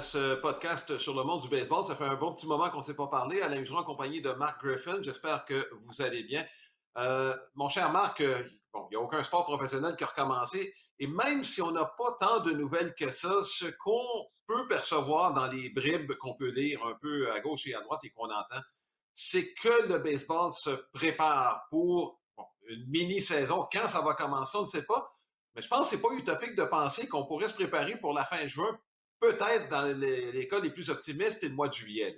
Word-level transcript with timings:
Ce 0.00 0.34
podcast 0.36 0.98
sur 0.98 1.14
le 1.14 1.24
monde 1.24 1.42
du 1.42 1.48
baseball. 1.48 1.84
Ça 1.84 1.94
fait 1.94 2.04
un 2.04 2.16
bon 2.16 2.32
petit 2.32 2.46
moment 2.46 2.70
qu'on 2.70 2.78
ne 2.78 2.82
s'est 2.82 2.96
pas 2.96 3.06
parlé. 3.06 3.40
Alain 3.42 3.62
en 3.72 3.84
compagnie 3.84 4.20
de 4.20 4.30
Marc 4.30 4.64
Griffin. 4.64 5.00
J'espère 5.00 5.44
que 5.44 5.68
vous 5.72 6.02
allez 6.02 6.22
bien. 6.22 6.44
Euh, 6.98 7.36
mon 7.54 7.68
cher 7.68 7.90
Marc, 7.92 8.20
euh, 8.20 8.42
bon, 8.72 8.86
il 8.90 8.96
n'y 8.96 8.96
a 8.96 9.04
aucun 9.04 9.22
sport 9.22 9.44
professionnel 9.44 9.94
qui 9.96 10.04
a 10.04 10.06
recommencé. 10.06 10.72
Et 10.98 11.06
même 11.06 11.42
si 11.42 11.60
on 11.62 11.70
n'a 11.70 11.84
pas 11.84 12.16
tant 12.20 12.40
de 12.40 12.52
nouvelles 12.52 12.94
que 12.94 13.10
ça, 13.10 13.42
ce 13.42 13.66
qu'on 13.66 14.28
peut 14.46 14.66
percevoir 14.68 15.34
dans 15.34 15.46
les 15.50 15.70
bribes 15.70 16.14
qu'on 16.14 16.34
peut 16.34 16.50
lire 16.50 16.84
un 16.86 16.94
peu 17.00 17.30
à 17.32 17.40
gauche 17.40 17.66
et 17.66 17.74
à 17.74 17.80
droite 17.80 18.00
et 18.04 18.10
qu'on 18.10 18.26
entend, 18.26 18.60
c'est 19.12 19.52
que 19.54 19.88
le 19.88 19.98
baseball 19.98 20.50
se 20.50 20.70
prépare 20.92 21.66
pour 21.70 22.20
une 22.68 22.84
mini-saison. 22.88 23.68
Quand 23.72 23.88
ça 23.88 24.00
va 24.00 24.14
commencer, 24.14 24.56
on 24.58 24.62
ne 24.62 24.66
sait 24.66 24.84
pas. 24.84 25.14
Mais 25.54 25.62
je 25.62 25.68
pense 25.68 25.90
que 25.90 25.96
ce 25.96 25.96
n'est 25.96 26.02
pas 26.02 26.14
utopique 26.14 26.54
de 26.56 26.64
penser 26.64 27.06
qu'on 27.06 27.26
pourrait 27.26 27.48
se 27.48 27.54
préparer 27.54 27.96
pour 27.96 28.12
la 28.12 28.24
fin 28.24 28.46
juin, 28.46 28.76
peut-être 29.24 29.68
dans 29.68 29.98
les, 29.98 30.32
les, 30.32 30.48
cas 30.48 30.60
les 30.60 30.70
plus 30.70 30.90
optimistes, 30.90 31.42
et 31.44 31.48
le 31.48 31.54
mois 31.54 31.68
de 31.68 31.74
juillet. 31.74 32.14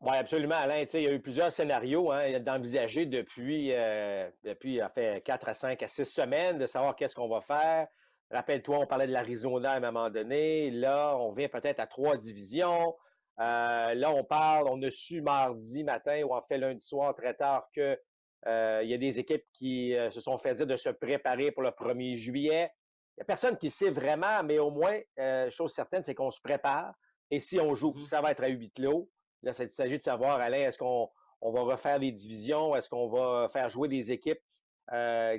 Oui, 0.00 0.14
absolument, 0.14 0.56
Alain. 0.56 0.84
il 0.92 1.00
y 1.00 1.06
a 1.06 1.12
eu 1.12 1.20
plusieurs 1.20 1.52
scénarios 1.52 2.12
hein, 2.12 2.38
d'envisager 2.40 3.06
depuis, 3.06 3.72
euh, 3.72 4.28
depuis 4.44 4.82
en 4.82 4.90
fait, 4.90 5.22
4 5.24 5.48
à 5.48 5.54
5 5.54 5.82
à 5.82 5.88
6 5.88 6.04
semaines 6.04 6.58
de 6.58 6.66
savoir 6.66 6.96
qu'est-ce 6.96 7.14
qu'on 7.14 7.28
va 7.28 7.40
faire. 7.40 7.86
Rappelle-toi, 8.30 8.78
on 8.80 8.86
parlait 8.86 9.06
de 9.06 9.12
l'Arizona 9.12 9.72
à 9.72 9.76
un 9.76 9.80
moment 9.80 10.10
donné. 10.10 10.70
Là, 10.70 11.16
on 11.16 11.32
vient 11.32 11.48
peut-être 11.48 11.80
à 11.80 11.86
trois 11.86 12.16
divisions. 12.16 12.94
Euh, 13.38 13.94
là, 13.94 14.12
on 14.12 14.24
parle, 14.24 14.68
on 14.68 14.82
a 14.82 14.90
su 14.90 15.22
mardi 15.22 15.84
matin 15.84 16.22
ou 16.24 16.34
en 16.34 16.42
fait 16.42 16.58
lundi 16.58 16.84
soir 16.84 17.14
très 17.14 17.34
tard 17.34 17.68
que 17.74 17.98
euh, 18.46 18.80
il 18.82 18.90
y 18.90 18.94
a 18.94 18.98
des 18.98 19.18
équipes 19.18 19.44
qui 19.52 19.94
euh, 19.94 20.10
se 20.10 20.20
sont 20.20 20.38
fait 20.38 20.54
dire 20.54 20.66
de 20.66 20.76
se 20.76 20.88
préparer 20.88 21.50
pour 21.50 21.62
le 21.62 21.70
1er 21.70 22.16
juillet. 22.16 22.70
Il 23.16 23.20
n'y 23.20 23.22
a 23.22 23.24
personne 23.24 23.56
qui 23.56 23.70
sait 23.70 23.90
vraiment, 23.90 24.42
mais 24.44 24.58
au 24.58 24.70
moins, 24.70 24.98
euh, 25.18 25.50
chose 25.50 25.72
certaine, 25.72 26.02
c'est 26.02 26.14
qu'on 26.14 26.30
se 26.30 26.40
prépare. 26.40 26.94
Et 27.30 27.40
si 27.40 27.58
on 27.58 27.74
joue, 27.74 27.92
mm-hmm. 27.92 28.08
ça 28.08 28.20
va 28.20 28.30
être 28.30 28.44
à 28.44 28.48
huit 28.48 28.72
clos. 28.74 29.08
Là, 29.42 29.52
il 29.58 29.72
s'agit 29.72 29.98
de 29.98 30.02
savoir, 30.02 30.40
Alain, 30.40 30.68
est-ce 30.68 30.78
qu'on 30.78 31.08
on 31.40 31.52
va 31.52 31.62
refaire 31.62 31.98
des 31.98 32.12
divisions? 32.12 32.76
Est-ce 32.76 32.90
qu'on 32.90 33.08
va 33.08 33.48
faire 33.52 33.70
jouer 33.70 33.88
des 33.88 34.12
équipes 34.12 34.40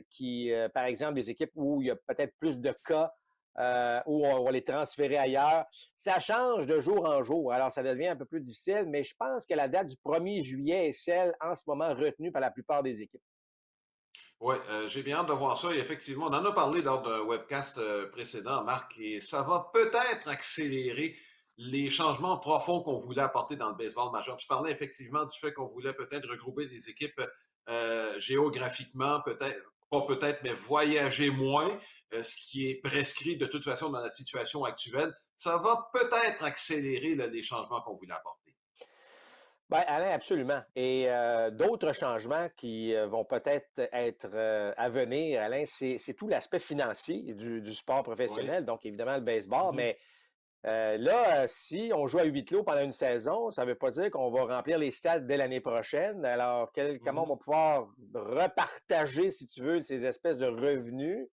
qui, 0.09 0.51
par 0.73 0.85
exemple, 0.85 1.15
des 1.15 1.29
équipes 1.29 1.51
où 1.55 1.81
il 1.81 1.87
y 1.87 1.91
a 1.91 1.95
peut-être 1.95 2.33
plus 2.39 2.59
de 2.59 2.73
cas 2.85 3.11
euh, 3.59 3.99
ou 4.05 4.25
on 4.25 4.43
va 4.43 4.51
les 4.51 4.63
transférer 4.63 5.17
ailleurs? 5.17 5.65
Ça 5.97 6.19
change 6.19 6.67
de 6.67 6.79
jour 6.79 7.05
en 7.05 7.23
jour, 7.23 7.51
alors 7.51 7.71
ça 7.71 7.83
devient 7.83 8.07
un 8.07 8.15
peu 8.15 8.25
plus 8.25 8.41
difficile, 8.41 8.85
mais 8.87 9.03
je 9.03 9.15
pense 9.17 9.45
que 9.45 9.53
la 9.53 9.67
date 9.67 9.87
du 9.87 9.95
1er 10.05 10.43
juillet 10.43 10.89
est 10.89 10.93
celle 10.93 11.35
en 11.41 11.55
ce 11.55 11.63
moment 11.67 11.93
retenue 11.93 12.31
par 12.31 12.41
la 12.41 12.51
plupart 12.51 12.83
des 12.83 13.01
équipes. 13.01 13.21
Oui, 14.39 14.55
euh, 14.69 14.87
j'ai 14.87 15.01
bien 15.01 15.17
hâte 15.17 15.27
de 15.27 15.33
voir 15.33 15.57
ça. 15.57 15.73
Et 15.73 15.79
effectivement, 15.79 16.27
on 16.27 16.33
en 16.33 16.45
a 16.45 16.51
parlé 16.51 16.81
lors 16.81 17.01
d'un 17.01 17.21
webcast 17.21 17.79
euh, 17.79 18.07
précédent, 18.09 18.63
Marc, 18.63 18.97
et 18.99 19.19
ça 19.19 19.41
va 19.41 19.71
peut-être 19.73 20.27
accélérer 20.27 21.15
les 21.57 21.89
changements 21.89 22.37
profonds 22.37 22.81
qu'on 22.81 22.95
voulait 22.95 23.23
apporter 23.23 23.55
dans 23.55 23.69
le 23.69 23.75
baseball 23.75 24.11
majeur. 24.11 24.37
Tu 24.37 24.47
parlais 24.47 24.71
effectivement 24.71 25.25
du 25.25 25.37
fait 25.39 25.53
qu'on 25.53 25.65
voulait 25.65 25.93
peut-être 25.93 26.29
regrouper 26.29 26.67
des 26.67 26.89
équipes 26.89 27.19
euh, 27.67 28.17
géographiquement, 28.19 29.21
peut-être, 29.21 29.59
pas 29.89 30.01
peut-être, 30.01 30.39
mais 30.43 30.53
voyager 30.53 31.31
moins. 31.31 31.79
Ce 32.11 32.35
qui 32.35 32.69
est 32.69 32.75
prescrit 32.75 33.35
de 33.35 33.47
toute 33.47 33.65
façon 33.65 33.89
dans 33.89 33.99
la 33.99 34.09
situation 34.09 34.63
actuelle, 34.63 35.13
ça 35.35 35.57
va 35.57 35.89
peut-être 35.93 36.43
accélérer 36.43 37.15
les 37.15 37.43
changements 37.43 37.81
qu'on 37.81 37.95
voulait 37.95 38.13
apporter. 38.13 38.46
Bien, 39.69 39.83
Alain, 39.87 40.11
absolument. 40.11 40.61
Et 40.75 41.05
euh, 41.09 41.51
d'autres 41.51 41.93
changements 41.93 42.47
qui 42.55 42.95
euh, 42.95 43.07
vont 43.07 43.25
peut-être 43.25 43.67
être 43.91 44.73
à 44.77 44.89
venir, 44.89 45.41
Alain, 45.41 45.63
c'est 45.65 46.13
tout 46.17 46.27
l'aspect 46.27 46.59
financier 46.59 47.33
du, 47.33 47.73
sport 47.73 48.03
professionnel, 48.03 48.65
donc 48.65 48.85
évidemment 48.85 49.15
le 49.15 49.21
baseball, 49.21 49.73
mm-hmm. 49.73 49.95
mais 50.63 50.97
là, 50.97 51.47
si 51.47 51.91
on 51.93 52.07
joue 52.07 52.19
à 52.19 52.23
huit 52.23 52.45
clos 52.45 52.63
pendant 52.63 52.83
une 52.83 52.91
saison, 52.93 53.51
ça 53.51 53.63
ne 53.63 53.69
veut 53.69 53.75
pas 53.75 53.91
dire 53.91 54.09
qu'on 54.09 54.31
va 54.31 54.55
remplir 54.55 54.79
les 54.79 54.91
stades 54.91 55.27
dès 55.27 55.37
l'année 55.37 55.61
prochaine. 55.61 56.23
Alors, 56.25 56.71
comment 57.03 57.23
mm-hmm. 57.23 57.25
on 57.25 57.27
va 57.27 57.35
pouvoir 57.35 57.87
repartager, 58.13 59.29
si 59.29 59.47
tu 59.47 59.63
veux, 59.63 59.81
ces 59.83 60.05
espèces 60.05 60.37
de 60.37 60.47
revenus? 60.47 61.27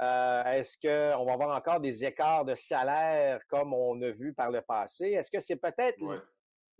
Euh, 0.00 0.44
est-ce 0.44 0.78
qu'on 0.78 1.24
va 1.24 1.32
avoir 1.34 1.56
encore 1.56 1.80
des 1.80 2.04
écarts 2.04 2.46
de 2.46 2.54
salaire 2.54 3.40
comme 3.48 3.74
on 3.74 4.00
a 4.00 4.10
vu 4.10 4.32
par 4.32 4.50
le 4.50 4.62
passé? 4.62 5.08
Est-ce 5.10 5.30
que 5.30 5.40
c'est 5.40 5.56
peut-être 5.56 5.98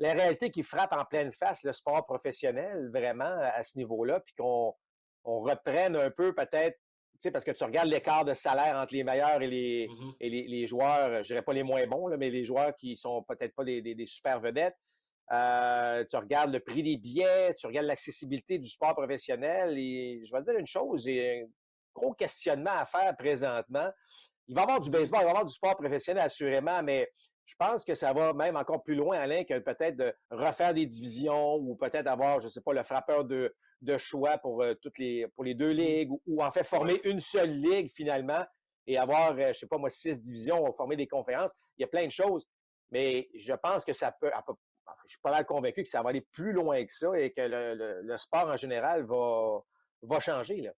la 0.00 0.14
réalité 0.14 0.50
qui 0.50 0.62
frappe 0.62 0.92
en 0.92 1.04
pleine 1.04 1.30
face 1.30 1.62
le 1.62 1.72
sport 1.72 2.06
professionnel 2.06 2.90
vraiment 2.92 3.36
à 3.54 3.62
ce 3.62 3.76
niveau-là, 3.78 4.20
puis 4.20 4.34
qu'on 4.34 4.74
reprenne 5.24 5.94
un 5.94 6.10
peu 6.10 6.34
peut-être, 6.34 6.76
tu 6.76 7.18
sais, 7.20 7.30
parce 7.30 7.44
que 7.44 7.50
tu 7.50 7.62
regardes 7.64 7.88
l'écart 7.88 8.24
de 8.24 8.32
salaire 8.32 8.76
entre 8.76 8.94
les 8.94 9.04
meilleurs 9.04 9.42
et 9.42 9.46
les, 9.46 9.88
mm-hmm. 9.88 10.14
et 10.20 10.30
les, 10.30 10.66
joueurs, 10.66 11.22
je 11.22 11.28
dirais 11.28 11.42
pas 11.42 11.52
les 11.52 11.62
moins 11.62 11.86
bons, 11.86 12.16
mais 12.16 12.30
les 12.30 12.44
joueurs 12.44 12.74
qui 12.76 12.96
sont 12.96 13.22
peut-être 13.24 13.54
pas 13.54 13.64
des, 13.64 14.04
super 14.06 14.40
vedettes. 14.40 14.76
Euh, 15.32 16.02
tu 16.10 16.16
regardes 16.16 16.50
le 16.50 16.60
prix 16.60 16.82
des 16.82 16.96
billets, 16.96 17.54
tu 17.54 17.66
regardes 17.66 17.86
l'accessibilité 17.86 18.58
du 18.58 18.68
sport 18.68 18.94
professionnel 18.94 19.78
et 19.78 20.22
je 20.24 20.32
vais 20.32 20.40
te 20.40 20.50
dire 20.50 20.58
une 20.58 20.66
chose, 20.66 21.06
et 21.06 21.46
gros 21.94 22.14
questionnement 22.14 22.72
à 22.72 22.86
faire 22.86 23.14
présentement. 23.18 23.90
Il 24.48 24.54
va 24.54 24.62
y 24.62 24.64
avoir 24.64 24.80
du 24.80 24.90
baseball, 24.90 25.20
il 25.20 25.24
va 25.24 25.28
y 25.28 25.30
avoir 25.30 25.46
du 25.46 25.52
sport 25.52 25.76
professionnel 25.76 26.24
assurément, 26.24 26.82
mais 26.82 27.06
je 27.50 27.56
pense 27.58 27.84
que 27.84 27.96
ça 27.96 28.12
va 28.12 28.32
même 28.32 28.56
encore 28.56 28.84
plus 28.84 28.94
loin, 28.94 29.18
Alain, 29.18 29.42
que 29.42 29.58
peut-être 29.58 29.96
de 29.96 30.14
refaire 30.30 30.72
des 30.72 30.86
divisions 30.86 31.56
ou 31.56 31.74
peut-être 31.74 32.06
avoir, 32.06 32.40
je 32.40 32.46
ne 32.46 32.50
sais 32.52 32.60
pas, 32.60 32.72
le 32.72 32.84
frappeur 32.84 33.24
de, 33.24 33.52
choix 33.98 34.38
pour, 34.38 34.62
euh, 34.62 34.74
toutes 34.80 34.96
les, 34.98 35.26
pour 35.34 35.42
les 35.42 35.54
deux 35.54 35.72
ligues 35.72 36.12
ou, 36.28 36.44
en 36.44 36.52
fait 36.52 36.62
former 36.62 37.00
une 37.02 37.20
seule 37.20 37.60
ligue 37.60 37.90
finalement 37.90 38.44
et 38.86 38.98
avoir, 38.98 39.32
euh, 39.32 39.36
je 39.36 39.48
ne 39.48 39.52
sais 39.54 39.66
pas 39.66 39.78
moi, 39.78 39.90
six 39.90 40.20
divisions, 40.20 40.72
former 40.74 40.94
des 40.94 41.08
conférences. 41.08 41.52
Il 41.76 41.82
y 41.82 41.84
a 41.84 41.88
plein 41.88 42.06
de 42.06 42.12
choses, 42.12 42.46
mais 42.92 43.28
je 43.34 43.54
pense 43.54 43.84
que 43.84 43.94
ça 43.94 44.12
peut, 44.12 44.30
je 45.06 45.10
suis 45.10 45.20
pas 45.20 45.32
mal 45.32 45.44
convaincu 45.44 45.82
que 45.82 45.88
ça 45.88 46.02
va 46.02 46.10
aller 46.10 46.24
plus 46.32 46.52
loin 46.52 46.84
que 46.84 46.92
ça 46.92 47.18
et 47.18 47.32
que 47.32 47.40
le, 47.42 48.16
sport 48.16 48.46
en 48.46 48.56
général 48.56 49.02
va, 49.06 49.58
va 50.02 50.20
changer. 50.20 50.60
Là. 50.60 50.70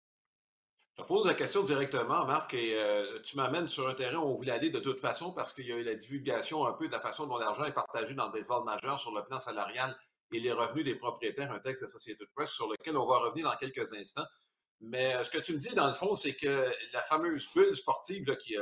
Je 1.01 1.07
pose 1.07 1.27
la 1.27 1.33
question 1.33 1.63
directement, 1.63 2.27
Marc, 2.27 2.53
et 2.53 2.75
euh, 2.75 3.21
tu 3.23 3.39
m'amènes 3.39 3.69
sur 3.69 3.89
un 3.89 3.95
terrain 3.95 4.19
où 4.19 4.27
on 4.27 4.35
voulait 4.35 4.53
aller 4.53 4.69
de 4.69 4.81
toute 4.81 5.01
façon 5.01 5.33
parce 5.33 5.55
qu'il 5.55 5.67
y 5.67 5.73
a 5.73 5.77
eu 5.77 5.83
la 5.83 5.95
divulgation 5.95 6.67
un 6.67 6.75
peu 6.75 6.89
de 6.89 6.93
la 6.93 7.01
façon 7.01 7.27
dont 7.27 7.39
l'argent 7.39 7.65
est 7.65 7.73
partagé 7.73 8.13
dans 8.13 8.27
le 8.27 8.33
baseball 8.33 8.65
majeur 8.65 8.99
sur 8.99 9.15
le 9.15 9.25
plan 9.25 9.39
salarial 9.39 9.97
et 10.31 10.41
les 10.41 10.53
revenus 10.53 10.85
des 10.85 10.95
propriétaires, 10.95 11.51
un 11.53 11.59
texte 11.59 11.85
de 12.07 12.29
Presse 12.37 12.51
sur 12.51 12.69
lequel 12.71 12.99
on 12.99 13.07
va 13.07 13.17
revenir 13.17 13.51
dans 13.51 13.57
quelques 13.57 13.95
instants. 13.95 14.27
Mais 14.83 15.15
euh, 15.15 15.25
ce 15.25 15.31
que 15.31 15.39
tu 15.39 15.55
me 15.55 15.59
dis, 15.59 15.75
dans 15.75 15.89
le 15.89 15.95
fond, 15.95 16.15
c'est 16.15 16.35
que 16.35 16.71
la 16.93 17.01
fameuse 17.01 17.49
bulle 17.55 17.75
sportive 17.75 18.37
qui, 18.37 18.57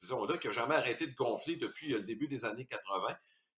disons 0.00 0.24
là, 0.24 0.38
qui 0.38 0.46
n'a 0.46 0.54
jamais 0.54 0.74
arrêté 0.74 1.06
de 1.06 1.14
gonfler 1.14 1.56
depuis 1.56 1.88
le 1.88 2.00
début 2.00 2.28
des 2.28 2.46
années 2.46 2.66
80, 2.66 3.14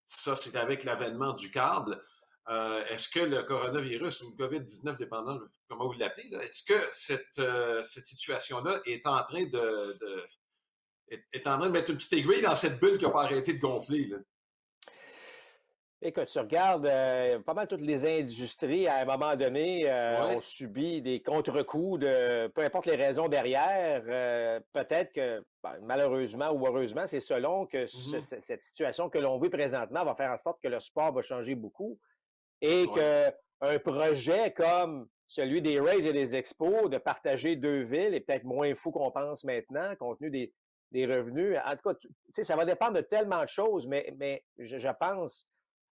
ça, 0.07 0.35
c'est 0.35 0.57
avec 0.57 0.83
l'avènement 0.83 1.33
du 1.35 1.53
câble. 1.53 2.03
Euh, 2.49 2.85
est-ce 2.87 3.09
que 3.09 3.21
le 3.21 3.43
coronavirus 3.43 4.23
ou 4.23 4.35
le 4.37 4.45
COVID-19, 4.47 4.97
dépendant 4.97 5.35
de 5.35 5.49
comment 5.69 5.87
vous 5.87 5.99
l'appelez, 5.99 6.29
est-ce 6.41 6.65
que 6.65 6.79
cette, 6.93 7.39
euh, 7.39 7.83
cette 7.83 8.05
situation-là 8.05 8.81
est 8.87 9.07
en 9.07 9.23
train 9.25 9.45
de, 9.45 9.99
est, 11.09 11.47
en 11.47 11.59
train 11.59 11.67
de 11.67 11.73
mettre 11.73 11.91
une 11.91 11.97
petite 11.97 12.15
aiguille 12.15 12.43
dans 12.43 12.57
cette 12.57 12.81
bulle 12.81 12.99
qui 12.99 13.05
n'a 13.05 13.11
pas 13.11 13.25
arrêté 13.25 13.53
de 13.53 13.61
gonfler? 13.61 14.07
Là? 14.07 14.17
Écoute, 16.03 16.29
tu 16.29 16.39
regardes 16.39 16.87
euh, 16.87 17.41
pas 17.41 17.53
mal 17.53 17.69
toutes 17.69 17.83
les 17.83 18.07
industries, 18.07 18.89
à 18.89 19.01
un 19.01 19.05
moment 19.05 19.37
donné, 19.37 19.85
ont 20.33 20.41
subi 20.41 21.03
des 21.03 21.23
contre-coups 21.23 22.01
de 22.01 22.49
peu 22.49 22.63
importe 22.63 22.87
les 22.87 22.97
raisons 22.97 23.29
derrière. 23.29 24.03
Peut-être 24.73 25.13
que, 25.13 25.45
ben, 25.63 25.77
malheureusement 25.83 26.51
ou 26.53 26.67
heureusement, 26.67 27.07
c'est 27.07 27.21
selon 27.21 27.67
que 27.67 27.85
mm-hmm. 27.85 28.41
cette 28.41 28.63
situation 28.63 29.11
que 29.11 29.19
l'on 29.19 29.39
vit 29.39 29.51
présentement 29.51 30.05
va 30.05 30.15
faire 30.15 30.33
en 30.33 30.39
sorte 30.39 30.59
que 30.63 30.69
le 30.69 30.81
sport 30.81 31.13
va 31.13 31.23
changer 31.23 31.55
beaucoup 31.55 31.99
et 32.61 32.87
qu'un 32.89 33.79
projet 33.79 34.53
comme 34.53 35.09
celui 35.27 35.63
des 35.63 35.79
Rays 35.79 36.07
et 36.07 36.13
des 36.13 36.35
Expos, 36.35 36.91
de 36.91 36.99
partager 36.99 37.55
deux 37.57 37.83
villes, 37.83 38.15
est 38.15 38.21
peut-être 38.21 38.45
moins 38.45 38.75
fou 38.75 38.91
qu'on 38.91 39.13
pense 39.13 39.45
maintenant, 39.45 39.95
compte 39.97 40.19
tenu 40.19 40.31
des, 40.31 40.53
des 40.91 41.07
revenus. 41.07 41.57
En 41.65 41.77
tout 41.77 41.95
cas, 41.95 42.43
ça 42.43 42.57
va 42.57 42.65
dépendre 42.65 42.95
de 42.95 43.03
tellement 43.03 43.43
de 43.43 43.49
choses, 43.49 43.87
mais, 43.87 44.13
mais 44.19 44.45
je, 44.59 44.89
pense 44.99 45.47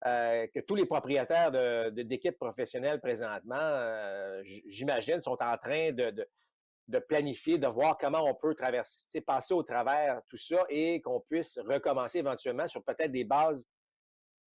euh, 0.06 0.46
que 0.54 0.60
tous 0.60 0.74
les 0.74 0.86
propriétaires 0.86 1.52
d'équipes 1.92 2.32
de, 2.32 2.38
professionnelles 2.38 3.00
présentement, 3.00 3.56
euh, 3.60 4.42
j'imagine, 4.68 5.20
sont 5.20 5.36
en 5.42 5.58
train 5.58 5.92
de, 5.92 6.26
de 6.88 6.98
planifier, 6.98 7.58
de 7.58 7.66
voir 7.66 7.98
comment 7.98 8.24
on 8.24 8.34
peut 8.34 8.54
traverser, 8.54 9.20
passer 9.20 9.54
au 9.54 9.62
travers 9.62 10.20
tout 10.28 10.38
ça 10.38 10.64
et 10.68 11.00
qu'on 11.00 11.20
puisse 11.20 11.58
recommencer 11.58 12.18
éventuellement 12.18 12.68
sur 12.68 12.82
peut-être 12.84 13.12
des 13.12 13.24
bases, 13.24 13.64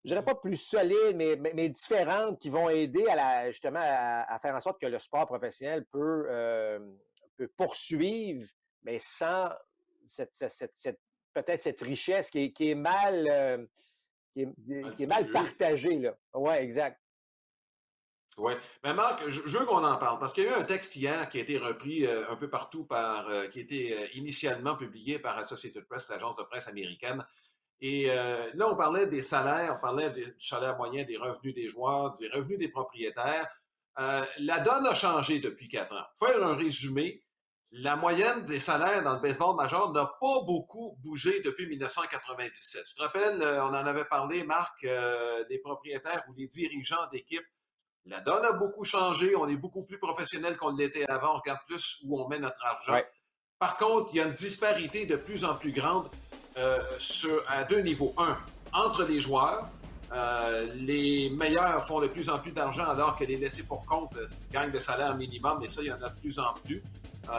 je 0.06 0.10
dirais 0.12 0.24
pas 0.24 0.36
plus 0.36 0.56
solides, 0.56 1.16
mais, 1.16 1.34
mais, 1.36 1.68
différentes 1.68 2.38
qui 2.38 2.48
vont 2.48 2.70
aider 2.70 3.04
à 3.08 3.16
la, 3.16 3.50
justement 3.50 3.80
à, 3.82 4.38
faire 4.38 4.54
en 4.54 4.60
sorte 4.60 4.80
que 4.80 4.86
le 4.86 5.00
sport 5.00 5.26
professionnel 5.26 5.84
peut, 5.86 6.26
euh, 6.30 6.78
peut 7.36 7.48
poursuivre, 7.56 8.48
mais 8.84 9.00
sans 9.00 9.50
cette, 10.06 10.30
cette, 10.36 11.00
peut-être 11.34 11.60
cette 11.60 11.80
richesse 11.80 12.30
qui 12.30 12.44
est, 12.44 12.52
qui 12.52 12.70
est 12.70 12.76
mal, 12.76 13.26
euh, 13.28 13.66
qui 14.32 14.42
est, 14.42 14.94
qui 14.94 15.02
est 15.02 15.08
mal 15.08 15.28
partagée. 15.32 15.98
Là. 15.98 16.16
Ouais, 16.34 16.62
exact. 16.62 17.00
Oui. 18.38 18.52
Mais 18.84 18.92
Marc, 18.92 19.26
je, 19.28 19.58
veux 19.58 19.64
qu'on 19.64 19.82
en 19.82 19.96
parle 19.96 20.18
parce 20.18 20.34
qu'il 20.34 20.44
y 20.44 20.48
a 20.48 20.50
eu 20.50 20.60
un 20.60 20.64
texte 20.64 20.94
hier 20.96 21.28
qui 21.30 21.38
a 21.38 21.40
été 21.40 21.56
repris 21.56 22.06
euh, 22.06 22.30
un 22.30 22.36
peu 22.36 22.50
partout 22.50 22.84
par, 22.84 23.28
euh, 23.30 23.48
qui 23.48 23.60
a 23.60 23.62
été 23.62 23.96
euh, 23.96 24.06
initialement 24.14 24.76
publié 24.76 25.18
par 25.18 25.38
Associated 25.38 25.86
Press, 25.86 26.10
l'agence 26.10 26.36
de 26.36 26.42
presse 26.42 26.68
américaine. 26.68 27.24
Et 27.80 28.06
là, 28.06 28.68
on 28.68 28.76
parlait 28.76 29.06
des 29.06 29.22
salaires, 29.22 29.76
on 29.78 29.80
parlait 29.80 30.10
du 30.10 30.34
salaire 30.38 30.76
moyen, 30.76 31.04
des 31.04 31.16
revenus 31.16 31.54
des 31.54 31.68
joueurs, 31.68 32.14
des 32.14 32.28
revenus 32.28 32.58
des 32.58 32.68
propriétaires. 32.68 33.48
la 33.96 34.60
donne 34.60 34.86
a 34.86 34.94
changé 34.94 35.40
depuis 35.40 35.68
quatre 35.68 35.94
ans. 35.94 36.06
Faire 36.18 36.42
un 36.42 36.54
résumé, 36.54 37.22
la 37.72 37.96
moyenne 37.96 38.44
des 38.44 38.60
salaires 38.60 39.02
dans 39.02 39.16
le 39.16 39.20
baseball 39.20 39.56
majeur 39.56 39.92
n'a 39.92 40.06
pas 40.06 40.40
beaucoup 40.46 40.96
bougé 41.02 41.42
depuis 41.42 41.66
1997. 41.66 42.84
Tu 42.84 42.94
te 42.94 43.02
rappelles, 43.02 43.42
on 43.42 43.68
en 43.68 43.74
avait 43.74 44.06
parlé, 44.06 44.42
Marc, 44.42 44.86
des 45.48 45.58
propriétaires 45.58 46.24
ou 46.28 46.34
des 46.34 46.46
dirigeants 46.46 47.06
d'équipes 47.12 47.46
la 48.06 48.20
donne 48.20 48.44
a 48.44 48.52
beaucoup 48.52 48.84
changé. 48.84 49.34
On 49.34 49.48
est 49.48 49.56
beaucoup 49.56 49.84
plus 49.84 49.98
professionnel 49.98 50.56
qu'on 50.56 50.74
l'était 50.74 51.08
avant. 51.10 51.34
On 51.34 51.38
regarde 51.38 51.60
plus 51.66 51.98
où 52.04 52.20
on 52.20 52.28
met 52.28 52.38
notre 52.38 52.64
argent. 52.64 53.00
Par 53.58 53.76
contre, 53.76 54.10
il 54.12 54.18
y 54.18 54.20
a 54.20 54.26
une 54.26 54.32
disparité 54.32 55.06
de 55.06 55.16
plus 55.16 55.44
en 55.44 55.56
plus 55.56 55.72
grande 55.72 56.08
euh, 56.56 56.78
sur, 56.98 57.42
à 57.48 57.64
deux 57.64 57.80
niveaux. 57.80 58.14
Un, 58.18 58.36
entre 58.72 59.04
les 59.04 59.20
joueurs. 59.20 59.68
Euh, 60.12 60.68
les 60.76 61.30
meilleurs 61.30 61.84
font 61.86 62.00
de 62.00 62.06
plus 62.06 62.28
en 62.28 62.38
plus 62.38 62.52
d'argent 62.52 62.84
alors 62.84 63.16
que 63.16 63.24
les 63.24 63.36
laissés 63.36 63.64
pour 63.64 63.84
compte 63.84 64.12
euh, 64.16 64.24
gagnent 64.52 64.70
des 64.70 64.80
salaires 64.80 65.16
minimum, 65.16 65.58
mais 65.60 65.68
ça, 65.68 65.82
il 65.82 65.88
y 65.88 65.92
en 65.92 66.00
a 66.00 66.08
de 66.08 66.20
plus 66.20 66.38
en 66.38 66.54
plus. 66.64 66.80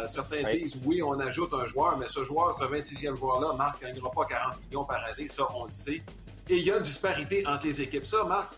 certains 0.08 0.44
disent 0.44 0.78
oui, 0.84 1.02
on 1.02 1.18
ajoute 1.20 1.54
un 1.54 1.66
joueur, 1.66 1.98
mais 1.98 2.08
ce 2.10 2.26
joueur, 2.26 2.54
ce 2.54 2.66
26e 2.66 3.16
joueur-là, 3.16 3.54
Marc, 3.54 3.82
ne 3.82 3.88
gagnera 3.88 4.12
pas 4.12 4.26
40 4.26 4.56
millions 4.66 4.84
par 4.84 5.02
année, 5.06 5.30
ça, 5.30 5.48
on 5.56 5.66
le 5.66 5.72
sait. 5.72 6.04
Et 6.50 6.58
il 6.58 6.64
y 6.64 6.72
a 6.72 6.78
une 6.78 6.84
disparité 6.84 7.48
entre 7.48 7.66
les 7.66 7.82
équipes. 7.82 8.06
Ça, 8.06 8.24
Marc, 8.26 8.52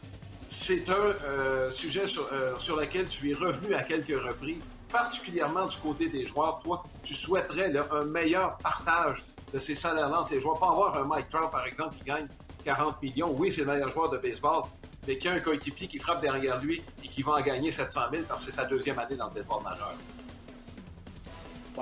c'est 0.50 0.90
un 0.90 0.94
euh, 0.94 1.70
sujet 1.70 2.08
sur, 2.08 2.28
lequel 2.76 3.08
tu 3.08 3.30
es 3.30 3.34
revenu 3.36 3.76
à 3.76 3.84
quelques 3.84 4.20
reprises, 4.20 4.72
particulièrement 4.92 5.68
du 5.68 5.78
côté 5.78 6.10
des 6.10 6.26
joueurs. 6.26 6.60
Toi, 6.64 6.84
tu 7.04 7.14
souhaiterais 7.14 7.72
un 7.92 8.04
meilleur 8.06 8.58
partage 8.58 9.24
de 9.54 9.58
ces 9.58 9.76
salaires-là 9.76 10.22
entre 10.22 10.34
les 10.34 10.42
joueurs. 10.42 10.60
Pas 10.60 10.70
avoir 10.70 10.98
un 10.98 11.06
Mike 11.06 11.30
Trout, 11.30 11.50
par 11.52 11.66
exemple, 11.66 11.96
qui 11.98 12.04
gagne 12.04 12.28
40 12.66 13.02
millions. 13.02 13.34
Oui, 13.38 13.52
c'est 13.52 13.62
le 13.62 13.68
meilleur 13.68 13.90
joueur 13.90 14.10
de 14.10 14.18
baseball, 14.18 14.64
mais 15.08 15.18
qui 15.18 15.28
a 15.28 15.34
un 15.34 15.40
coéquipier 15.40 15.88
qui 15.88 16.00
frappe 16.00 16.22
derrière 16.22 16.60
lui 16.60 16.84
et 17.04 17.08
qui 17.08 17.24
va 17.24 17.34
en 17.34 17.42
gagner 17.42 17.72
700 17.72 18.02
000 18.12 18.24
parce 18.28 18.46
que 18.46 18.52
c'est 18.52 18.58
sa 18.58 18.66
deuxième 18.66 19.00
année 19.00 19.16
dans 19.16 19.28
le 19.28 19.34
baseball 19.34 19.64
majeur. 19.64 19.94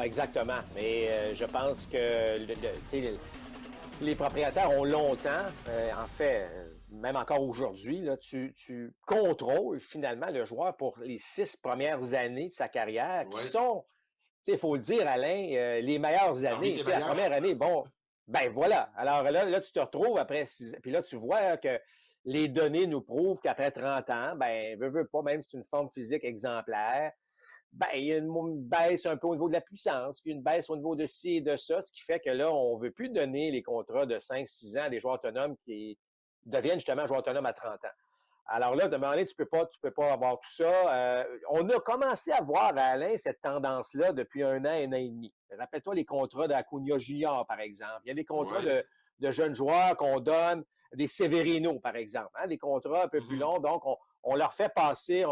Exactement. 0.01 0.59
Mais 0.75 1.07
euh, 1.09 1.35
je 1.35 1.45
pense 1.45 1.87
que 1.87 2.37
les 4.01 4.15
propriétaires 4.15 4.69
ont 4.69 4.83
longtemps, 4.83 5.45
en 5.67 6.07
fait, 6.07 6.47
même 6.91 7.15
encore 7.15 7.41
aujourd'hui, 7.41 8.07
tu, 8.21 8.53
tu, 8.55 8.93
contrôles 9.05 9.79
finalement 9.79 10.29
le 10.29 10.45
joueur 10.45 10.75
pour 10.77 10.97
les 10.99 11.17
six 11.17 11.55
premières 11.57 12.13
années 12.13 12.49
de 12.49 12.53
sa 12.53 12.67
carrière, 12.67 13.25
qui 13.29 13.43
sont, 13.43 13.83
il 14.53 14.57
faut 14.57 14.75
le 14.75 14.81
dire, 14.81 15.07
Alain, 15.07 15.49
euh, 15.53 15.81
les 15.81 15.99
meilleures 15.99 16.43
années. 16.45 16.81
La 16.83 16.99
première 17.01 17.31
année, 17.31 17.55
bon, 17.55 17.85
ben 18.27 18.51
voilà. 18.51 18.89
Alors 18.95 19.23
là, 19.23 19.45
là, 19.45 19.61
tu 19.61 19.71
te 19.71 19.79
retrouves 19.79 20.17
après 20.17 20.45
six 20.45 20.75
Puis 20.81 20.91
là, 20.91 21.01
tu 21.01 21.15
vois 21.15 21.57
que 21.57 21.79
les 22.25 22.47
données 22.47 22.87
nous 22.87 23.01
prouvent 23.01 23.39
qu'après 23.41 23.71
30 23.71 24.09
ans, 24.09 24.35
ben, 24.35 24.77
veux, 24.79 24.89
veux 24.89 25.07
pas, 25.07 25.21
même 25.21 25.41
si 25.41 25.49
c'est 25.51 25.57
une 25.57 25.65
forme 25.65 25.89
physique 25.93 26.23
exemplaire, 26.23 27.11
ben, 27.71 27.87
il 27.95 28.03
y 28.05 28.13
a 28.13 28.17
une 28.17 28.63
baisse 28.63 29.05
un 29.05 29.17
peu 29.17 29.27
au 29.27 29.35
niveau 29.35 29.47
de 29.47 29.53
la 29.53 29.61
puissance, 29.61 30.21
puis 30.21 30.31
une 30.31 30.41
baisse 30.41 30.69
au 30.69 30.75
niveau 30.75 30.95
de 30.95 31.05
ci 31.05 31.37
et 31.37 31.41
de 31.41 31.55
ça, 31.55 31.81
ce 31.81 31.91
qui 31.91 32.01
fait 32.01 32.19
que 32.19 32.29
là, 32.29 32.51
on 32.51 32.77
veut 32.77 32.91
plus 32.91 33.09
donner 33.09 33.51
les 33.51 33.61
contrats 33.61 34.05
de 34.05 34.17
5-6 34.19 34.79
ans 34.79 34.83
à 34.83 34.89
des 34.89 34.99
joueurs 34.99 35.15
autonomes 35.15 35.55
qui, 35.65 35.97
deviennent 36.47 36.79
justement 36.79 37.05
joueur 37.07 37.19
autonome 37.19 37.45
à 37.45 37.53
30 37.53 37.73
ans. 37.73 37.87
Alors 38.49 38.75
là, 38.75 38.87
demander, 38.87 39.25
tu 39.25 39.35
peux 39.35 39.45
pas, 39.45 39.65
tu 39.65 39.77
peux 39.81 39.91
pas 39.91 40.13
avoir 40.13 40.39
tout 40.39 40.51
ça. 40.51 40.95
Euh, 40.95 41.39
on 41.49 41.67
a 41.69 41.79
commencé 41.81 42.31
à 42.31 42.41
voir, 42.41 42.71
Alain, 42.77 43.17
cette 43.17 43.41
tendance-là 43.41 44.13
depuis 44.13 44.41
un 44.43 44.63
an, 44.63 44.69
un 44.69 44.93
an 44.93 44.97
et 44.97 45.09
demi. 45.09 45.33
Rappelle-toi 45.57 45.95
les 45.95 46.05
contrats 46.05 46.47
d'Acuna 46.47 46.97
Junior, 46.97 47.45
par 47.45 47.59
exemple. 47.59 48.01
Il 48.05 48.09
y 48.09 48.11
a 48.11 48.15
des 48.15 48.25
contrats 48.25 48.61
de, 48.61 49.31
jeunes 49.31 49.53
joueurs 49.53 49.97
qu'on 49.97 50.21
donne, 50.21 50.63
des 50.93 51.07
Severino, 51.07 51.79
par 51.79 51.97
exemple, 51.97 52.31
hein, 52.35 52.47
des 52.47 52.57
contrats 52.57 53.03
un 53.03 53.07
peu 53.09 53.19
plus 53.19 53.35
mm-hmm. 53.35 53.39
longs. 53.39 53.59
Donc, 53.59 53.83
on, 54.23 54.35
leur 54.35 54.53
fait 54.53 54.73
passer 54.73 55.25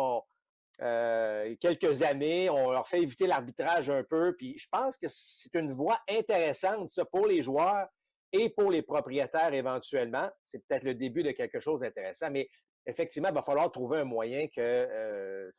euh, 0.82 1.56
quelques 1.62 2.02
années, 2.02 2.50
on 2.50 2.72
leur 2.72 2.88
fait 2.88 3.00
éviter 3.00 3.28
l'arbitrage 3.28 3.90
un 3.90 4.04
peu. 4.04 4.36
Puis 4.36 4.58
je 4.58 4.68
pense 4.70 4.98
que 4.98 5.08
c'est 5.08 5.54
une 5.54 5.72
voie 5.72 6.00
intéressante, 6.10 6.90
ça, 6.90 7.06
pour 7.06 7.28
les 7.28 7.42
joueurs 7.42 7.88
et 8.34 8.50
pour 8.50 8.72
les 8.72 8.82
propriétaires 8.82 9.54
éventuellement. 9.54 10.30
C'est 10.44 10.60
peut-être 10.68 10.84
le 10.84 10.96
début 10.96 11.24
de 11.24 11.32
quelque 11.32 11.62
chose 11.62 11.80
d'intéressant, 11.80 12.30
mais 12.30 12.50
effectivement, 12.86 13.30
il 13.30 13.36
va 13.36 13.44
falloir 13.44 13.72
trouver 13.72 14.00
un 14.00 14.06
moyen 14.06 14.48
que 14.48 14.60
euh, 14.60 15.50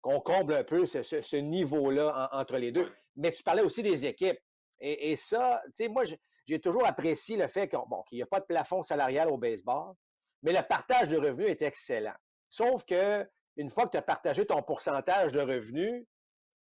qu'on 0.00 0.20
comble 0.20 0.54
un 0.54 0.64
peu 0.64 0.86
ce, 0.86 1.36
niveau-là 1.36 2.28
entre 2.32 2.56
les 2.58 2.72
deux. 2.72 2.92
Mais 3.16 3.32
tu 3.32 3.42
parlais 3.42 3.62
aussi 3.62 3.82
des 3.82 4.06
équipes. 4.06 4.38
Et, 4.78 5.16
ça, 5.16 5.62
tu 5.68 5.84
sais, 5.84 5.88
moi, 5.88 6.04
j'ai 6.46 6.60
toujours 6.60 6.86
apprécié 6.86 7.36
le 7.36 7.48
fait 7.48 7.68
qu'il 7.68 7.78
n'y 8.12 8.22
a 8.22 8.26
pas 8.26 8.40
de 8.40 8.44
plafond 8.44 8.82
salarial 8.82 9.30
au 9.30 9.38
baseball, 9.38 9.94
mais 10.42 10.52
le 10.52 10.62
partage 10.62 11.08
de 11.08 11.16
revenus 11.16 11.48
est 11.48 11.62
excellent. 11.62 12.14
Sauf 12.50 12.84
que 12.84 13.26
une 13.56 13.70
fois 13.70 13.86
que 13.86 13.92
tu 13.92 13.96
as 13.96 14.02
partagé 14.02 14.44
ton 14.44 14.62
pourcentage 14.62 15.32
de 15.32 15.40
revenus, 15.40 16.04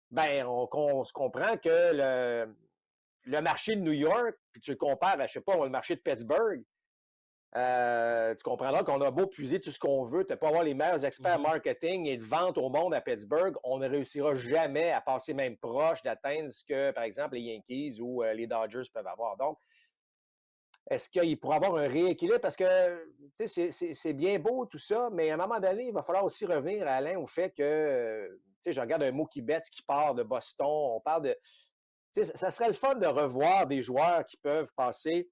ben, 0.09 0.45
on, 0.47 0.69
on 0.71 1.03
se 1.03 1.11
comprend 1.11 1.57
que 1.57 1.91
le, 1.93 2.55
le 3.23 3.41
marché 3.41 3.75
de 3.75 3.81
New 3.81 3.91
York, 3.91 4.35
puis 4.53 4.61
tu 4.61 4.71
le 4.71 4.77
compares 4.77 5.19
à, 5.19 5.27
je 5.27 5.33
sais 5.33 5.41
pas, 5.41 5.55
le 5.61 5.69
marché 5.69 5.95
de 5.95 6.01
Pittsburgh, 6.01 6.63
euh, 7.55 8.35
tu 8.35 8.44
comprendras 8.44 8.83
qu'on 8.83 8.99
a 9.01 9.09
beau 9.09 9.25
puiser 9.25 9.61
tout 9.61 9.71
ce 9.71 9.79
qu'on 9.79 10.03
veut, 10.03 10.25
tu 10.25 10.35
peux 10.35 10.47
avoir 10.47 10.63
les 10.63 10.73
meilleurs 10.73 11.05
experts 11.05 11.39
mm-hmm. 11.39 11.44
marketing 11.44 12.05
et 12.07 12.17
de 12.17 12.23
vente 12.23 12.57
au 12.57 12.69
monde 12.69 12.94
à 12.94 13.01
Pittsburgh, 13.01 13.55
on 13.63 13.77
ne 13.77 13.88
réussira 13.88 14.35
jamais 14.35 14.91
à 14.91 14.99
passer 14.99 15.33
même 15.33 15.55
proche 15.57 16.03
d'atteindre 16.03 16.51
ce 16.51 16.66
que, 16.66 16.92
par 16.92 17.04
exemple, 17.04 17.35
les 17.35 17.42
Yankees 17.42 17.99
ou 18.01 18.23
euh, 18.23 18.33
les 18.33 18.47
Dodgers 18.47 18.89
peuvent 18.94 19.07
avoir. 19.07 19.37
Donc, 19.37 19.57
est-ce 20.89 21.09
qu'il 21.09 21.39
pourrait 21.39 21.57
avoir 21.57 21.75
un 21.77 21.87
rééquilibre? 21.87 22.39
Parce 22.39 22.56
que, 22.56 23.07
tu 23.37 23.47
sais, 23.47 23.71
c'est 23.71 24.13
bien 24.13 24.39
beau 24.39 24.66
tout 24.66 24.77
ça, 24.77 25.09
mais 25.11 25.30
à 25.30 25.33
un 25.33 25.37
moment 25.37 25.59
donné, 25.59 25.87
il 25.87 25.94
va 25.94 26.04
falloir 26.04 26.25
aussi 26.25 26.45
revenir, 26.45 26.87
Alain, 26.87 27.18
au 27.18 27.27
fait 27.27 27.51
que, 27.51 28.30
tu 28.37 28.61
sais, 28.61 28.73
je 28.73 28.80
regarde 28.80 29.04
un 29.04 29.11
Mookie 29.11 29.42
Betts 29.42 29.69
qui 29.71 29.83
part 29.83 30.16
de 30.16 30.23
Boston, 30.23 30.68
on 30.68 31.01
parle 31.01 31.23
de 31.23 31.37
ça 32.23 32.51
serait 32.51 32.69
le 32.69 32.73
fun 32.73 32.95
de 32.95 33.06
revoir 33.06 33.68
des 33.68 33.81
joueurs 33.81 34.25
qui 34.25 34.37
peuvent 34.37 34.71
passer 34.75 35.30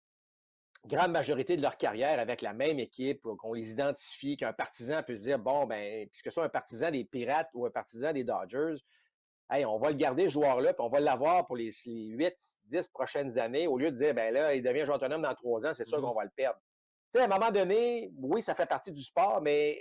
grande 0.86 1.12
majorité 1.12 1.58
de 1.58 1.62
leur 1.62 1.78
carrière 1.78 2.20
avec 2.20 2.42
la 2.42 2.54
même 2.54 2.80
équipe, 2.80 3.22
qu'on 3.38 3.54
les 3.54 3.72
identifie, 3.72 4.38
qu'un 4.38 4.54
partisan 4.54 5.04
peut 5.04 5.16
se 5.16 5.24
dire, 5.24 5.40
bon, 5.40 5.66
ben, 5.66 6.08
puisque 6.10 6.26
ce 6.26 6.32
soit 6.32 6.46
un 6.46 6.50
partisan 6.50 6.92
des 6.92 7.04
Pirates 7.06 7.50
ou 7.54 7.66
un 7.66 7.72
partisan 7.72 8.14
des 8.14 8.24
Dodgers, 8.24 8.76
hey, 9.50 9.66
on 9.66 9.78
va 9.78 9.90
le 9.90 9.96
garder, 9.96 10.26
ce 10.26 10.30
joueur-là, 10.34 10.74
puis 10.74 10.84
on 10.84 10.90
va 10.90 11.00
l'avoir 11.00 11.46
pour 11.46 11.56
les, 11.56 11.72
8, 11.86 12.34
10 12.66 12.88
prochaines 12.90 13.38
années, 13.38 13.68
au 13.68 13.78
lieu 13.78 13.92
de 13.92 13.98
dire, 13.98 14.14
ben 14.14 14.34
là, 14.34 14.54
il 14.56 14.64
devient 14.64 14.86
joueur 14.86 14.98
autonome 14.98 15.22
dans 15.22 15.36
trois 15.36 15.66
ans, 15.66 15.74
c'est 15.76 15.88
sûr 15.88 16.00
mm-hmm. 16.00 16.02
qu'on 16.02 16.16
va 16.16 16.24
le 16.24 16.32
perdre. 16.36 16.60
Tu 17.14 17.20
sais, 17.20 17.22
à 17.22 17.26
un 17.26 17.40
moment 17.40 17.52
donné, 17.52 18.12
oui, 18.18 18.42
ça 18.42 18.56
fait 18.56 18.66
partie 18.66 18.92
du 18.92 19.04
sport, 19.04 19.42
mais 19.42 19.80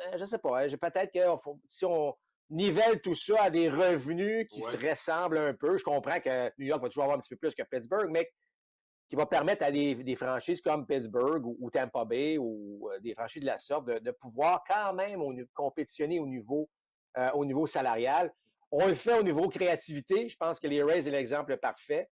euh, 0.00 0.18
je 0.18 0.24
sais 0.24 0.38
pas, 0.38 0.62
hein, 0.62 0.68
peut-être 0.68 1.12
que 1.12 1.50
si 1.66 1.84
on, 1.84 2.14
nivelle 2.50 3.00
tout 3.00 3.14
ça 3.14 3.44
à 3.44 3.50
des 3.50 3.68
revenus 3.68 4.46
qui 4.48 4.60
se 4.60 4.76
ressemblent 4.76 5.38
un 5.38 5.54
peu. 5.54 5.76
Je 5.76 5.84
comprends 5.84 6.20
que 6.20 6.48
New 6.58 6.66
York 6.66 6.82
va 6.82 6.88
toujours 6.88 7.04
avoir 7.04 7.18
un 7.18 7.20
petit 7.20 7.30
peu 7.30 7.36
plus 7.36 7.54
que 7.54 7.62
Pittsburgh, 7.62 8.08
mais 8.10 8.30
qui 9.08 9.16
va 9.16 9.26
permettre 9.26 9.64
à 9.64 9.70
des, 9.70 10.16
franchises 10.16 10.60
comme 10.60 10.86
Pittsburgh 10.86 11.44
ou, 11.44 11.70
Tampa 11.70 12.04
Bay 12.04 12.38
ou 12.38 12.88
euh, 12.90 12.98
des 13.00 13.14
franchises 13.14 13.42
de 13.42 13.46
la 13.46 13.56
sorte 13.56 13.86
de, 13.86 14.10
pouvoir 14.10 14.64
quand 14.68 14.94
même 14.94 15.20
compétitionner 15.54 16.18
au 16.18 16.26
niveau, 16.26 16.68
euh, 17.16 17.30
au 17.34 17.44
niveau 17.44 17.66
salarial. 17.66 18.32
On 18.72 18.86
le 18.86 18.94
fait 18.94 19.18
au 19.18 19.22
niveau 19.22 19.48
créativité. 19.48 20.28
Je 20.28 20.36
pense 20.36 20.58
que 20.58 20.66
les 20.66 20.82
Rays 20.82 21.06
est 21.06 21.10
l'exemple 21.10 21.56
parfait. 21.56 22.08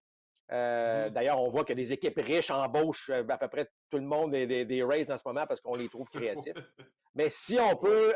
Euh, 0.53 1.09
mm-hmm. 1.09 1.13
D'ailleurs, 1.13 1.41
on 1.41 1.49
voit 1.49 1.65
que 1.65 1.73
des 1.73 1.93
équipes 1.93 2.21
riches 2.21 2.51
embauchent 2.51 3.11
à 3.11 3.39
peu 3.39 3.49
près 3.49 3.69
tout 3.91 3.99
le 3.99 4.05
monde 4.05 4.31
des, 4.33 4.65
des, 4.65 4.83
Rays 4.85 5.11
en 5.11 5.17
ce 5.17 5.23
moment 5.27 5.47
parce 5.47 5.61
qu'on 5.61 5.75
les 5.75 5.89
trouve 5.89 6.09
créatifs. 6.11 6.55
Mais 7.17 7.29
si 7.29 7.59
on 7.59 7.77
peut, 7.77 8.13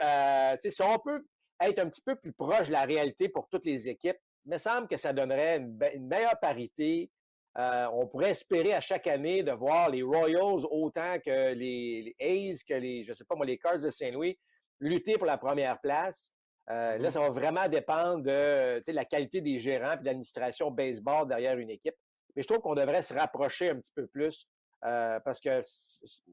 si 0.60 0.82
on 0.82 0.98
peut 0.98 1.24
être 1.60 1.78
un 1.78 1.88
petit 1.88 2.02
peu 2.02 2.16
plus 2.16 2.32
proche 2.32 2.68
de 2.68 2.72
la 2.72 2.84
réalité 2.84 3.28
pour 3.28 3.48
toutes 3.48 3.64
les 3.64 3.88
équipes. 3.88 4.16
Il 4.46 4.52
me 4.52 4.58
semble 4.58 4.88
que 4.88 4.96
ça 4.96 5.12
donnerait 5.12 5.58
une, 5.58 6.06
meilleure 6.06 6.38
parité. 6.40 7.10
Euh, 7.58 7.86
on 7.92 8.06
pourrait 8.06 8.30
espérer 8.30 8.72
à 8.72 8.80
chaque 8.80 9.06
année 9.06 9.42
de 9.42 9.50
voir 9.50 9.90
les 9.90 10.02
Royals 10.02 10.64
autant 10.70 11.18
que 11.24 11.54
les, 11.54 12.14
les 12.20 12.50
A's, 12.50 12.62
que 12.62 12.74
les, 12.74 13.04
je 13.04 13.12
sais 13.12 13.24
pas 13.24 13.34
moi, 13.34 13.46
les 13.46 13.58
Cards 13.58 13.80
de 13.80 13.90
Saint-Louis 13.90 14.38
lutter 14.80 15.14
pour 15.14 15.26
la 15.26 15.38
première 15.38 15.80
place. 15.80 16.32
Là, 16.68 16.98
mm-hmm. 16.98 17.10
ça 17.10 17.20
va 17.20 17.30
vraiment 17.30 17.66
dépendre 17.68 18.22
de, 18.22 18.92
la 18.92 19.04
qualité 19.04 19.40
des 19.40 19.58
gérants 19.58 19.94
et 19.94 19.96
de 19.96 20.04
l'administration 20.04 20.70
baseball 20.70 21.26
derrière 21.26 21.58
une 21.58 21.70
équipe. 21.70 21.96
Mais 22.36 22.42
je 22.42 22.46
trouve 22.46 22.60
qu'on 22.60 22.74
devrait 22.74 23.02
se 23.02 23.14
rapprocher 23.14 23.70
un 23.70 23.76
petit 23.76 23.92
peu 23.92 24.06
plus 24.06 24.46
parce 24.80 25.40
que 25.40 25.60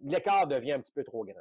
l'écart 0.04 0.46
devient 0.46 0.74
un 0.74 0.82
petit 0.82 0.92
peu 0.92 1.04
trop 1.04 1.24
grand. 1.24 1.34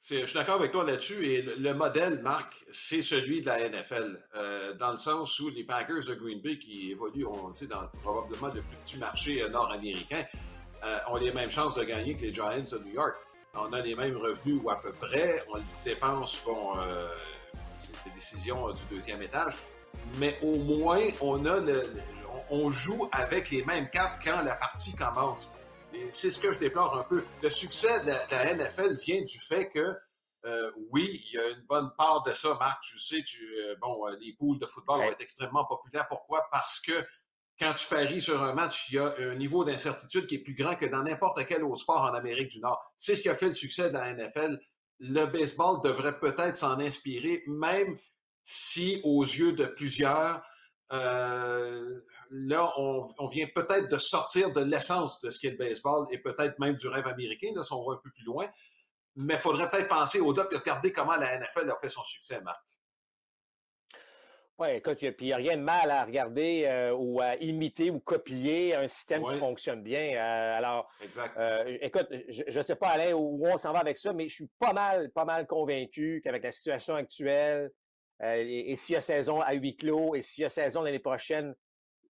Je 0.00 0.26
suis 0.26 0.34
d'accord 0.34 0.56
avec 0.56 0.72
toi 0.72 0.84
là-dessus. 0.84 1.26
Et 1.26 1.42
le, 1.42 1.74
modèle, 1.74 2.20
Marc, 2.20 2.64
c'est 2.70 3.00
celui 3.00 3.40
de 3.40 3.46
la 3.46 3.68
NFL, 3.68 4.22
euh, 4.34 4.74
dans 4.74 4.90
le 4.90 4.96
sens 4.96 5.38
où 5.40 5.48
les 5.48 5.64
Packers 5.64 6.04
de 6.04 6.14
Green 6.14 6.40
Bay, 6.40 6.58
qui 6.58 6.90
évoluent, 6.90 7.26
on 7.26 7.52
sait, 7.52 7.66
dans 7.66 7.88
probablement 8.02 8.48
le 8.48 8.60
plus 8.60 8.76
petit 8.84 8.98
marché 8.98 9.42
euh, 9.42 9.48
nord-américain, 9.48 10.24
euh, 10.84 10.98
ont 11.08 11.16
les 11.16 11.32
mêmes 11.32 11.50
chances 11.50 11.74
de 11.74 11.84
gagner 11.84 12.16
que 12.16 12.22
les 12.22 12.34
Giants 12.34 12.50
de 12.50 12.78
New 12.84 12.92
York. 12.92 13.16
On 13.54 13.72
a 13.72 13.80
les 13.80 13.94
mêmes 13.94 14.16
revenus 14.16 14.60
ou 14.62 14.68
à 14.68 14.80
peu 14.82 14.92
près. 14.92 15.42
On 15.54 15.58
dépense 15.84 16.42
bon, 16.44 16.74
les 18.04 18.12
décisions 18.12 18.70
du 18.72 18.82
deuxième 18.90 19.22
étage. 19.22 19.54
Mais 20.18 20.38
au 20.42 20.56
moins, 20.56 21.00
on 21.20 21.46
a 21.46 21.60
le, 21.60 21.84
on 22.50 22.70
joue 22.70 23.08
avec 23.12 23.50
les 23.50 23.64
mêmes 23.64 23.88
cartes 23.90 24.20
quand 24.22 24.42
la 24.42 24.56
partie 24.56 24.94
commence 24.94 25.53
c'est 26.10 26.30
ce 26.30 26.38
que 26.38 26.52
je 26.52 26.58
déplore 26.58 26.96
un 26.96 27.04
peu. 27.04 27.24
Le 27.42 27.48
succès 27.48 28.00
de 28.04 28.08
la, 28.08 28.54
NFL 28.54 28.96
vient 28.96 29.22
du 29.22 29.38
fait 29.38 29.68
que, 29.68 29.94
euh, 30.44 30.70
oui, 30.90 31.22
il 31.26 31.34
y 31.34 31.38
a 31.38 31.50
une 31.50 31.64
bonne 31.68 31.90
part 31.96 32.22
de 32.22 32.32
ça, 32.32 32.56
Marc, 32.58 32.82
tu 32.82 32.98
sais, 32.98 33.22
tu, 33.22 33.44
euh, 33.58 33.76
bon, 33.80 34.06
euh, 34.06 34.16
les 34.20 34.34
poules 34.34 34.58
de 34.58 34.66
football 34.66 35.00
vont 35.00 35.10
être 35.10 35.20
extrêmement 35.20 35.64
populaires. 35.64 36.06
Pourquoi? 36.08 36.46
Parce 36.50 36.80
que 36.80 36.92
quand 37.58 37.72
tu 37.74 37.86
paries 37.88 38.20
sur 38.20 38.42
un 38.42 38.52
match, 38.52 38.86
il 38.90 38.96
y 38.96 38.98
a 38.98 39.14
un 39.18 39.36
niveau 39.36 39.64
d'incertitude 39.64 40.26
qui 40.26 40.36
est 40.36 40.42
plus 40.42 40.54
grand 40.54 40.74
que 40.74 40.86
dans 40.86 41.02
n'importe 41.02 41.46
quel 41.46 41.62
autre 41.64 41.78
sport 41.78 42.02
en 42.02 42.14
Amérique 42.14 42.50
du 42.50 42.60
Nord. 42.60 42.84
C'est 42.96 43.14
ce 43.14 43.20
qui 43.20 43.28
a 43.28 43.34
fait 43.34 43.48
le 43.48 43.54
succès 43.54 43.88
de 43.88 43.94
la 43.94 44.12
NFL. 44.12 44.58
Le 44.98 45.24
baseball 45.26 45.80
devrait 45.82 46.18
peut-être 46.18 46.56
s'en 46.56 46.78
inspirer, 46.80 47.42
même 47.46 47.98
si, 48.42 49.00
aux 49.04 49.22
yeux 49.22 49.52
de 49.52 49.66
plusieurs, 49.66 50.42
euh, 50.92 52.00
là, 52.36 52.72
on, 52.78 53.26
vient 53.28 53.46
peut-être 53.54 53.88
de 53.88 53.96
sortir 53.96 54.52
de 54.52 54.60
l'essence 54.60 55.20
de 55.20 55.30
ce 55.30 55.38
qu'est 55.38 55.50
le 55.50 55.56
baseball 55.56 56.06
et 56.10 56.18
peut-être 56.18 56.58
même 56.58 56.74
du 56.74 56.88
rêve 56.88 57.06
américain, 57.06 57.52
là, 57.54 57.62
si 57.62 57.72
on 57.72 57.86
va 57.86 57.94
un 57.94 58.00
peu 58.02 58.10
plus 58.10 58.24
loin. 58.24 58.48
Mais 59.14 59.34
il 59.34 59.40
faudrait 59.40 59.70
peut-être 59.70 59.88
penser 59.88 60.18
au-delà 60.18 60.48
et 60.50 60.56
regarder 60.56 60.92
comment 60.92 61.14
la 61.16 61.38
NFL 61.38 61.70
a 61.70 61.76
fait 61.80 61.88
son 61.88 62.02
succès, 62.02 62.40
Marc. 62.40 62.60
Oui, 64.58 64.68
écoute, 64.70 64.98
il 65.02 65.14
n'y 65.20 65.32
a, 65.32 65.36
rien 65.36 65.56
de 65.56 65.62
mal 65.62 65.90
à 65.90 66.04
regarder 66.04 66.64
euh, 66.66 66.92
ou 66.92 67.20
à 67.20 67.36
imiter 67.36 67.90
ou 67.90 68.00
copier 68.00 68.74
un 68.74 68.88
système 68.88 69.24
qui 69.24 69.38
fonctionne 69.38 69.82
bien. 69.82 70.14
Euh, 70.14 70.58
alors, 70.58 70.88
euh, 71.36 71.78
écoute, 71.80 72.08
je 72.28 72.56
ne 72.56 72.62
sais 72.62 72.76
pas, 72.76 72.88
Alain, 72.88 73.14
où 73.14 73.46
on 73.46 73.58
s'en 73.58 73.72
va 73.72 73.80
avec 73.80 73.98
ça, 73.98 74.12
mais 74.12 74.28
je 74.28 74.34
suis 74.34 74.50
pas 74.58 74.72
mal, 74.72 75.10
pas 75.10 75.24
mal 75.24 75.46
convaincu 75.46 76.20
qu'avec 76.22 76.42
la 76.42 76.52
situation 76.52 76.94
actuelle, 76.94 77.70
et, 78.22 78.72
et 78.72 78.76
s'il 78.76 78.94
y 78.94 78.96
a 78.96 79.00
saison 79.00 79.40
à 79.40 79.54
huis 79.54 79.76
clos, 79.76 80.14
et 80.14 80.22
s'il 80.22 80.42
y 80.42 80.44
a 80.44 80.50
saison 80.50 80.82
l'année 80.82 81.00
prochaine 81.00 81.54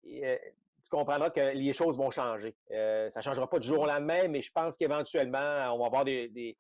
tu 0.05 0.91
comprendras 0.91 1.31
que 1.31 1.41
les 1.41 1.73
choses 1.73 1.97
vont 1.97 2.11
changer. 2.11 2.55
Euh, 2.71 3.09
ça 3.09 3.21
ne 3.21 3.25
changera 3.25 3.49
pas 3.49 3.59
du 3.59 3.67
jour 3.67 3.81
au 3.81 3.87
lendemain, 3.87 4.29
mais 4.29 4.43
je 4.43 4.53
pense 4.53 4.77
qu'éventuellement, 4.77 5.75
on 5.75 5.79
va 5.79 5.87
avoir 5.87 6.05
des, 6.05 6.57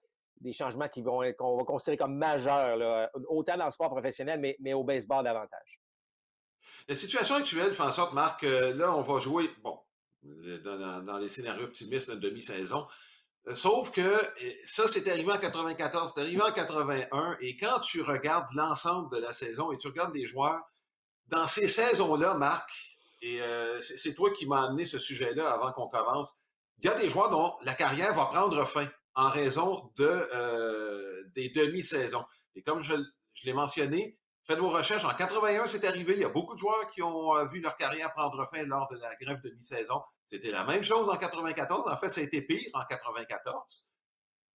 changements 0.52 0.88
qui 0.88 1.02
vont 1.02 1.20
qu'on 1.38 1.56
va 1.56 1.64
considérer 1.64 1.96
comme 1.96 2.16
majeurs, 2.16 3.10
autant 3.28 3.56
dans 3.56 3.66
le 3.66 3.70
sport 3.70 3.90
professionnel, 3.90 4.56
mais, 4.58 4.74
au 4.74 4.84
baseball 4.84 5.24
davantage. 5.24 5.80
La 6.88 6.94
situation 6.94 7.36
actuelle 7.36 7.74
fait 7.74 7.82
en 7.82 7.92
sorte, 7.92 8.14
Marc, 8.14 8.42
là, 8.42 8.94
on 8.96 9.02
va 9.02 9.20
jouer, 9.20 9.50
bon, 9.62 9.78
dans, 10.22 11.18
les 11.18 11.28
scénarios 11.28 11.64
optimistes, 11.64 12.08
une 12.08 12.20
demi-saison. 12.20 12.86
Euh, 13.46 13.54
sauf 13.54 13.90
que 13.90 14.20
ça, 14.64 14.88
c'est 14.88 15.08
arrivé 15.08 15.30
en 15.30 15.38
94, 15.38 16.12
c'est 16.14 16.20
arrivé 16.20 16.42
en 16.42 16.52
81, 16.52 17.36
et 17.40 17.56
quand 17.56 17.80
tu 17.80 18.00
regardes 18.00 18.50
l'ensemble 18.54 19.14
de 19.14 19.20
la 19.20 19.32
saison 19.32 19.72
et 19.72 19.76
tu 19.76 19.88
regardes 19.88 20.14
les 20.14 20.26
joueurs, 20.26 20.62
dans 21.28 21.46
ces 21.46 21.68
saisons-là, 21.68 22.34
Marc, 22.34 22.93
et 23.24 23.40
euh, 23.40 23.80
c'est 23.80 24.12
toi 24.12 24.30
qui 24.32 24.44
m'as 24.44 24.66
amené 24.66 24.84
ce 24.84 24.98
sujet-là 24.98 25.50
avant 25.50 25.72
qu'on 25.72 25.88
commence. 25.88 26.36
Il 26.78 26.84
y 26.84 26.88
a 26.88 26.94
des 26.94 27.08
joueurs 27.08 27.30
dont 27.30 27.54
la 27.62 27.72
carrière 27.72 28.12
va 28.12 28.26
prendre 28.26 28.62
fin 28.66 28.86
en 29.14 29.30
raison 29.30 29.90
euh, 29.98 31.24
des 31.34 31.48
demi-saisons. 31.48 32.26
Et 32.54 32.62
comme 32.62 32.80
je, 32.80 32.94
l'ai 33.44 33.54
mentionné, 33.54 34.18
faites 34.42 34.58
vos 34.58 34.68
recherches. 34.68 35.06
En 35.06 35.14
81, 35.14 35.66
c'est 35.66 35.86
arrivé. 35.86 36.12
Il 36.12 36.20
y 36.20 36.24
a 36.24 36.28
beaucoup 36.28 36.52
de 36.52 36.58
joueurs 36.58 36.86
qui 36.90 37.00
ont 37.00 37.34
euh, 37.34 37.46
vu 37.46 37.60
leur 37.60 37.78
carrière 37.78 38.12
prendre 38.12 38.46
fin 38.46 38.62
lors 38.64 38.88
de 38.88 38.98
la 38.98 39.14
grève 39.16 39.40
de 39.40 39.48
mi-saison. 39.52 40.02
C'était 40.26 40.50
la 40.50 40.64
même 40.64 40.82
chose 40.82 41.08
en 41.08 41.16
94. 41.16 41.90
En 41.90 41.96
fait, 41.96 42.10
ça 42.10 42.20
a 42.20 42.24
été 42.24 42.42
pire 42.42 42.68
en 42.74 42.84
94. 42.84 43.86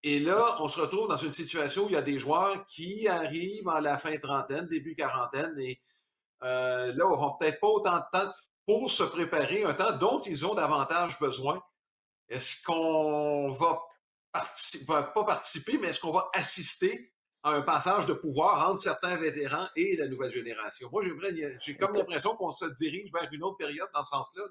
Et 0.04 0.20
là, 0.20 0.58
on 0.60 0.70
se 0.70 0.80
retrouve 0.80 1.08
dans 1.08 1.18
une 1.18 1.32
situation 1.32 1.86
où 1.86 1.90
il 1.90 1.94
y 1.94 1.98
a 1.98 2.04
des 2.04 2.20
joueurs 2.20 2.68
qui 2.68 3.08
arrivent 3.08 3.68
en 3.68 3.80
la 3.80 3.98
fin 3.98 4.16
trentaine, 4.20 4.68
début 4.68 4.96
quarantaine, 4.96 5.58
et 5.58 5.82
là, 6.40 6.94
n'auront 6.94 7.36
peut-être 7.38 7.60
pas 7.60 7.68
autant 7.68 7.98
de 7.98 8.06
temps 8.12 8.32
pour 8.70 8.92
se 8.92 9.02
préparer, 9.02 9.64
un 9.64 9.74
temps 9.74 9.98
dont 9.98 10.22
ils 10.22 10.46
ont 10.46 10.54
davantage 10.54 11.18
besoin. 11.18 11.60
Est-ce 12.28 12.62
qu'on 12.64 13.48
va, 13.48 13.82
pas 14.32 15.24
participer, 15.24 15.80
mais 15.80 15.88
est-ce 15.88 16.00
qu'on 16.00 16.12
va 16.12 16.30
assister 16.36 17.12
à 17.42 17.54
un 17.54 17.64
passage 17.64 18.06
de 18.06 18.14
pouvoir 18.14 18.70
entre 18.70 18.80
certains 18.80 19.18
vétérans 19.18 19.66
et 19.76 19.96
la 19.96 20.06
nouvelle 20.06 20.32
génération? 20.32 20.88
Moi, 20.92 21.02
j'ai 21.02 21.78
comme 21.78 21.96
l'impression 21.96 22.36
qu'on 22.36 22.52
se 22.52 22.66
dirige 22.76 23.12
vers 23.12 23.28
une 23.32 23.44
autre 23.44 23.58
période 23.58 23.90
dans 23.92 24.04
ce 24.04 24.10
sens-là. 24.10 24.44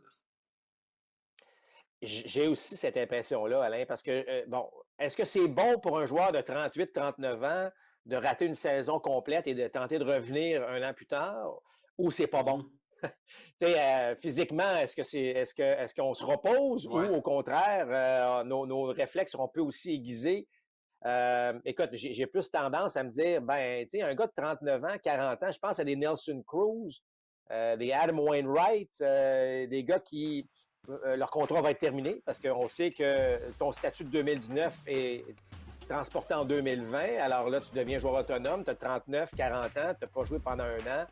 J'ai 2.03 2.49
aussi 2.49 2.77
cette 2.77 2.97
impression-là, 2.97 3.63
Alain, 3.63 3.87
parce 3.87 4.03
que, 4.03 4.11
euh, 4.29 4.45
bon, 4.49 4.69
est-ce 4.99 5.17
que 5.17 5.25
c'est 5.25 5.47
bon 5.47 5.79
pour 5.79 5.97
un 5.97 6.07
joueur 6.07 6.33
de 6.33 6.41
38, 6.41 6.93
39 6.93 7.45
ans 7.45 7.71
de 8.07 8.17
rater 8.17 8.47
une 8.47 8.57
saison 8.57 8.99
complète 8.99 9.47
et 9.47 9.55
de 9.55 9.69
tenter 9.69 10.01
de 10.01 10.05
revenir 10.05 10.69
un 10.69 10.83
an 10.83 10.93
plus 10.93 11.07
tard, 11.07 11.61
ou 11.99 12.11
c'est 12.11 12.27
pas 12.27 12.43
bon? 12.43 12.69
Euh, 13.61 14.15
physiquement, 14.15 14.77
est-ce 14.77 14.95
que 14.95 15.03
c'est 15.03 15.21
est-ce 15.21 15.53
que 15.53 15.65
est-ce 15.65 15.93
qu'on 15.93 16.15
se 16.15 16.25
repose 16.25 16.87
ou 16.87 16.97
au 16.97 17.21
contraire, 17.21 17.89
euh, 17.91 18.45
nos, 18.45 18.85
réflexes 18.85 19.33
seront 19.33 19.49
peu 19.49 19.61
aussi 19.61 19.95
aiguisés? 19.95 20.47
Euh, 21.05 21.59
écoute, 21.65 21.91
j'ai 21.93 22.27
plus 22.27 22.49
tendance 22.53 22.97
à 22.97 23.03
me 23.03 23.11
dire, 23.11 23.43
ben, 23.43 23.83
tu 23.83 23.99
sais, 23.99 24.03
un 24.03 24.15
gars 24.15 24.29
de 24.29 24.33
39 24.37 24.85
ans, 24.85 24.97
40 25.03 25.43
ans, 25.43 25.51
je 25.51 25.59
pense 25.59 25.81
à 25.81 25.85
des 25.85 25.97
Nelson 25.97 26.41
Cruz, 26.47 27.03
des 27.51 27.93
Adam 27.93 28.19
Wainwright, 28.21 28.93
des 29.01 29.85
gars 29.85 29.99
qui 29.99 30.49
leur 30.87 31.31
contrat 31.33 31.61
va 31.61 31.73
être 31.73 31.81
terminé 31.81 32.23
parce 32.25 32.39
qu'on 32.39 32.69
sait 32.69 32.93
que 32.93 33.41
ton 33.59 33.73
statut 33.73 34.05
de 34.05 34.11
2019 34.11 34.73
est 34.87 35.25
transporté 35.89 36.35
en 36.35 36.45
2020. 36.45 37.17
Alors 37.21 37.51
là, 37.51 37.61
tu 37.61 37.77
deviens 37.77 37.99
joueur 37.99 38.15
autonome, 38.21 38.65
tu 38.65 38.71
as 38.71 38.75
39, 38.77 39.31
40 39.37 39.65
ans, 39.65 39.71
tu 39.71 39.79
n'as 39.79 39.93
pas 39.93 40.25
joué 40.25 40.39
pendant 40.39 40.65
un 40.65 41.03
an. 41.03 41.07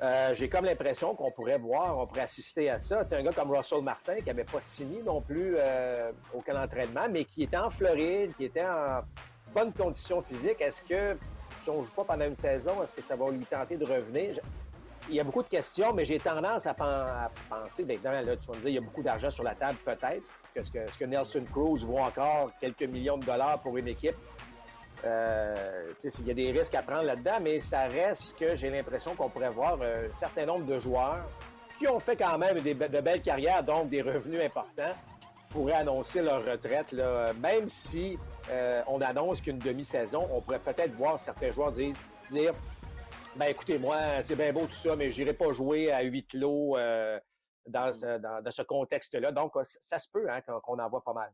Euh, 0.00 0.34
j'ai 0.34 0.48
comme 0.48 0.64
l'impression 0.64 1.14
qu'on 1.14 1.30
pourrait 1.30 1.58
voir, 1.58 1.98
on 1.98 2.06
pourrait 2.06 2.22
assister 2.22 2.70
à 2.70 2.78
ça. 2.78 3.04
C'est 3.06 3.16
un 3.16 3.22
gars 3.22 3.32
comme 3.32 3.50
Russell 3.50 3.82
Martin 3.82 4.16
qui 4.16 4.26
n'avait 4.26 4.44
pas 4.44 4.60
signé 4.62 5.02
non 5.02 5.20
plus 5.20 5.56
euh, 5.56 6.10
aucun 6.32 6.62
entraînement, 6.62 7.08
mais 7.10 7.24
qui 7.24 7.42
était 7.42 7.58
en 7.58 7.70
Floride, 7.70 8.32
qui 8.36 8.46
était 8.46 8.64
en 8.64 9.02
bonne 9.54 9.72
condition 9.72 10.22
physique. 10.22 10.60
Est-ce 10.60 10.82
que 10.82 11.18
si 11.62 11.70
on 11.70 11.80
ne 11.80 11.84
joue 11.84 11.92
pas 11.92 12.04
pendant 12.04 12.24
une 12.24 12.36
saison, 12.36 12.82
est-ce 12.82 12.92
que 12.94 13.02
ça 13.02 13.16
va 13.16 13.30
lui 13.30 13.44
tenter 13.44 13.76
de 13.76 13.84
revenir? 13.84 14.40
Il 15.08 15.16
y 15.16 15.20
a 15.20 15.24
beaucoup 15.24 15.42
de 15.42 15.48
questions, 15.48 15.92
mais 15.92 16.04
j'ai 16.04 16.18
tendance 16.18 16.64
à, 16.66 16.74
penser, 16.74 17.82
évidemment, 17.82 18.20
là, 18.20 18.36
tu 18.36 18.46
vas 18.46 18.56
me 18.56 18.60
dire, 18.60 18.68
il 18.68 18.74
y 18.74 18.78
a 18.78 18.80
beaucoup 18.80 19.02
d'argent 19.02 19.30
sur 19.30 19.42
la 19.42 19.54
table, 19.54 19.76
peut-être. 19.84 20.22
Est-ce 20.54 20.70
que, 20.70 20.98
que, 20.98 21.04
Nelson 21.04 21.44
Cruz 21.50 21.84
vaut 21.84 21.98
encore 21.98 22.52
quelques 22.60 22.84
millions 22.84 23.18
de 23.18 23.24
dollars 23.24 23.60
pour 23.60 23.76
une 23.76 23.88
équipe? 23.88 24.14
Euh, 25.04 25.92
il 26.04 26.26
y 26.26 26.30
a 26.30 26.34
des 26.34 26.52
risques 26.52 26.74
à 26.74 26.82
prendre 26.82 27.02
là-dedans, 27.02 27.38
mais 27.40 27.60
ça 27.60 27.82
reste 27.82 28.38
que 28.38 28.54
j'ai 28.54 28.70
l'impression 28.70 29.14
qu'on 29.14 29.28
pourrait 29.28 29.50
voir 29.50 29.78
euh, 29.80 30.08
un 30.08 30.14
certain 30.14 30.46
nombre 30.46 30.64
de 30.66 30.78
joueurs 30.78 31.24
qui 31.78 31.88
ont 31.88 31.98
fait 31.98 32.16
quand 32.16 32.38
même 32.38 32.60
de 32.60 33.00
belles 33.00 33.22
carrières, 33.22 33.64
donc 33.64 33.88
des 33.88 34.02
revenus 34.02 34.40
importants, 34.40 34.92
pourraient 35.50 35.74
annoncer 35.74 36.22
leur 36.22 36.44
retraite, 36.44 36.92
là, 36.92 37.32
même 37.34 37.68
si 37.68 38.16
euh, 38.50 38.82
on 38.86 39.00
annonce 39.00 39.40
qu'une 39.40 39.58
demi-saison, 39.58 40.28
on 40.32 40.40
pourrait 40.40 40.60
peut-être 40.60 40.94
voir 40.94 41.18
certains 41.18 41.50
joueurs 41.50 41.72
dire, 41.72 41.94
ben 43.34 43.46
écoutez, 43.46 43.78
moi, 43.78 44.22
c'est 44.22 44.36
bien 44.36 44.52
beau 44.52 44.66
tout 44.66 44.74
ça, 44.74 44.94
mais 44.94 45.10
j'irai 45.10 45.32
pas 45.34 45.50
jouer 45.50 45.90
à 45.90 46.02
huit 46.02 46.28
clos 46.28 46.76
dans, 47.66 47.92
ce, 47.92 48.18
dans, 48.18 48.50
ce 48.50 48.62
contexte-là. 48.62 49.32
Donc, 49.32 49.52
ça, 49.64 49.98
se 49.98 50.08
peut 50.08 50.30
hein, 50.30 50.40
qu'on 50.40 50.78
en 50.78 50.88
voit 50.88 51.02
pas 51.02 51.12
mal. 51.12 51.32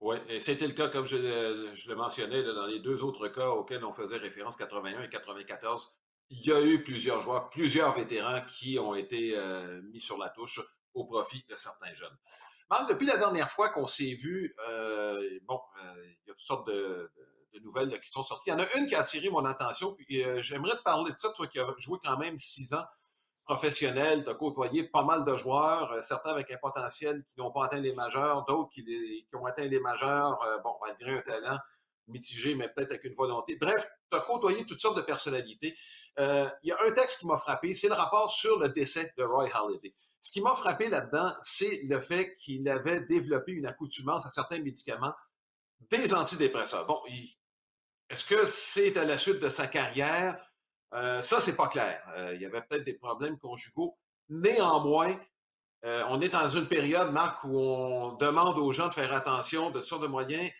Oui, 0.00 0.16
et 0.28 0.38
c'était 0.38 0.66
le 0.66 0.74
cas, 0.74 0.88
comme 0.88 1.06
je, 1.06 1.16
le 1.16 1.94
mentionnais, 1.96 2.42
dans 2.44 2.66
les 2.66 2.78
deux 2.78 3.02
autres 3.02 3.28
cas 3.28 3.48
auxquels 3.48 3.84
on 3.84 3.92
faisait 3.92 4.16
référence, 4.16 4.56
81 4.56 5.02
et 5.02 5.08
94. 5.08 5.92
Il 6.30 6.46
y 6.46 6.52
a 6.52 6.62
eu 6.62 6.82
plusieurs 6.84 7.20
joueurs, 7.20 7.50
plusieurs 7.50 7.96
vétérans 7.96 8.42
qui 8.42 8.78
ont 8.78 8.94
été 8.94 9.36
euh, 9.36 9.80
mis 9.90 10.00
sur 10.00 10.18
la 10.18 10.28
touche 10.28 10.60
au 10.94 11.04
profit 11.04 11.44
de 11.48 11.56
certains 11.56 11.92
jeunes. 11.94 12.16
Marc, 12.70 12.88
depuis 12.88 13.06
la 13.06 13.16
dernière 13.16 13.50
fois 13.50 13.70
qu'on 13.70 13.86
s'est 13.86 14.14
vu, 14.14 14.54
euh, 14.68 15.40
bon, 15.44 15.60
euh, 15.82 16.04
il 16.04 16.28
y 16.28 16.30
a 16.30 16.34
toutes 16.34 16.38
sortes 16.38 16.68
de, 16.68 17.10
nouvelles 17.62 17.98
qui 18.00 18.10
sont 18.10 18.22
sorties. 18.22 18.50
Il 18.50 18.52
y 18.52 18.56
en 18.56 18.60
a 18.60 18.74
une 18.76 18.86
qui 18.86 18.94
a 18.94 19.00
attiré 19.00 19.30
mon 19.30 19.44
attention, 19.44 19.94
puis 19.94 20.22
j'aimerais 20.42 20.76
te 20.76 20.82
parler 20.82 21.12
de 21.12 21.18
ça, 21.18 21.30
toi 21.30 21.48
qui 21.48 21.58
as 21.58 21.74
joué 21.78 21.98
quand 22.04 22.16
même 22.16 22.36
six 22.36 22.72
ans 22.72 22.84
professionnel, 23.48 24.24
tu 24.24 24.30
as 24.30 24.34
côtoyé 24.34 24.84
pas 24.84 25.04
mal 25.04 25.24
de 25.24 25.34
joueurs, 25.36 25.90
euh, 25.92 26.02
certains 26.02 26.30
avec 26.30 26.50
un 26.50 26.58
potentiel 26.58 27.24
qui 27.24 27.40
n'ont 27.40 27.50
pas 27.50 27.64
atteint 27.64 27.80
les 27.80 27.94
majeurs, 27.94 28.44
d'autres 28.44 28.70
qui, 28.70 29.26
ont 29.34 29.46
atteint 29.46 29.64
les 29.64 29.80
majeurs, 29.80 30.42
euh, 30.42 30.58
bon, 30.58 30.74
malgré 30.82 31.16
un 31.16 31.22
talent 31.22 31.58
mitigé, 32.08 32.54
mais 32.54 32.68
peut-être 32.68 32.90
avec 32.90 33.04
une 33.04 33.14
volonté. 33.14 33.56
Bref, 33.56 33.88
tu 34.10 34.16
as 34.16 34.20
côtoyé 34.20 34.66
toutes 34.66 34.80
sortes 34.80 34.98
de 34.98 35.02
personnalités. 35.02 35.74
Euh, 36.18 36.48
il 36.62 36.68
y 36.68 36.72
a 36.72 36.76
un 36.86 36.92
texte 36.92 37.20
qui 37.20 37.26
m'a 37.26 37.38
frappé, 37.38 37.72
c'est 37.72 37.88
le 37.88 37.94
rapport 37.94 38.30
sur 38.30 38.58
le 38.58 38.68
décès 38.68 39.12
de 39.16 39.24
Roy 39.24 39.48
Halladay. 39.54 39.94
Ce 40.20 40.30
qui 40.30 40.42
m'a 40.42 40.54
frappé 40.54 40.88
là-dedans, 40.88 41.32
c'est 41.42 41.82
le 41.84 42.00
fait 42.00 42.34
qu'il 42.36 42.68
avait 42.68 43.00
développé 43.00 43.52
une 43.52 43.66
accoutumance 43.66 44.26
à 44.26 44.30
certains 44.30 44.60
médicaments, 44.60 45.14
des 45.90 46.12
antidépresseurs. 46.12 46.86
Bon, 46.86 47.00
est-ce 48.10 48.24
que 48.24 48.44
c'est 48.44 48.96
à 48.96 49.04
la 49.04 49.16
suite 49.16 49.38
de 49.38 49.48
sa 49.48 49.66
carrière? 49.66 50.38
Euh, 50.94 51.20
ça, 51.20 51.40
c'est 51.40 51.56
pas 51.56 51.68
clair. 51.68 52.02
Euh, 52.16 52.34
il 52.34 52.40
y 52.40 52.46
avait 52.46 52.62
peut-être 52.62 52.84
des 52.84 52.94
problèmes 52.94 53.38
conjugaux. 53.38 53.98
Néanmoins, 54.28 55.18
euh, 55.84 56.02
on 56.08 56.20
est 56.20 56.28
dans 56.28 56.48
une 56.48 56.66
période, 56.66 57.12
Marc, 57.12 57.44
où 57.44 57.58
on 57.58 58.12
demande 58.12 58.58
aux 58.58 58.72
gens 58.72 58.88
de 58.88 58.94
faire 58.94 59.12
attention 59.12 59.70
de 59.70 59.78
toutes 59.78 59.88
sortes 59.88 60.02
de 60.02 60.08
moyens. 60.08 60.50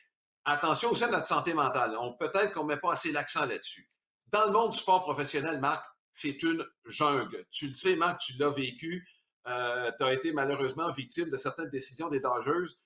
Attention 0.44 0.90
aussi 0.90 1.04
à 1.04 1.08
notre 1.08 1.26
santé 1.26 1.54
mentale. 1.54 1.96
Peut-être 2.18 2.52
qu'on 2.52 2.64
ne 2.64 2.68
met 2.68 2.76
pas 2.76 2.92
assez 2.92 3.12
l'accent 3.12 3.44
là-dessus. 3.44 3.88
Dans 4.28 4.46
le 4.46 4.52
monde 4.52 4.72
du 4.72 4.78
sport 4.78 5.02
professionnel, 5.02 5.60
Marc, 5.60 5.84
c'est 6.12 6.42
une 6.42 6.64
jungle. 6.86 7.46
Tu 7.50 7.68
le 7.68 7.72
sais, 7.72 7.96
Marc, 7.96 8.20
tu 8.20 8.34
l'as 8.38 8.50
vécu. 8.50 9.06
Tu 9.44 9.50
as 9.52 10.12
été 10.12 10.32
malheureusement 10.32 10.90
victime 10.90 11.30
de 11.30 11.36
certaines 11.36 11.70
décisions 11.70 12.08
des 12.08 12.20
dangeuses 12.20 12.80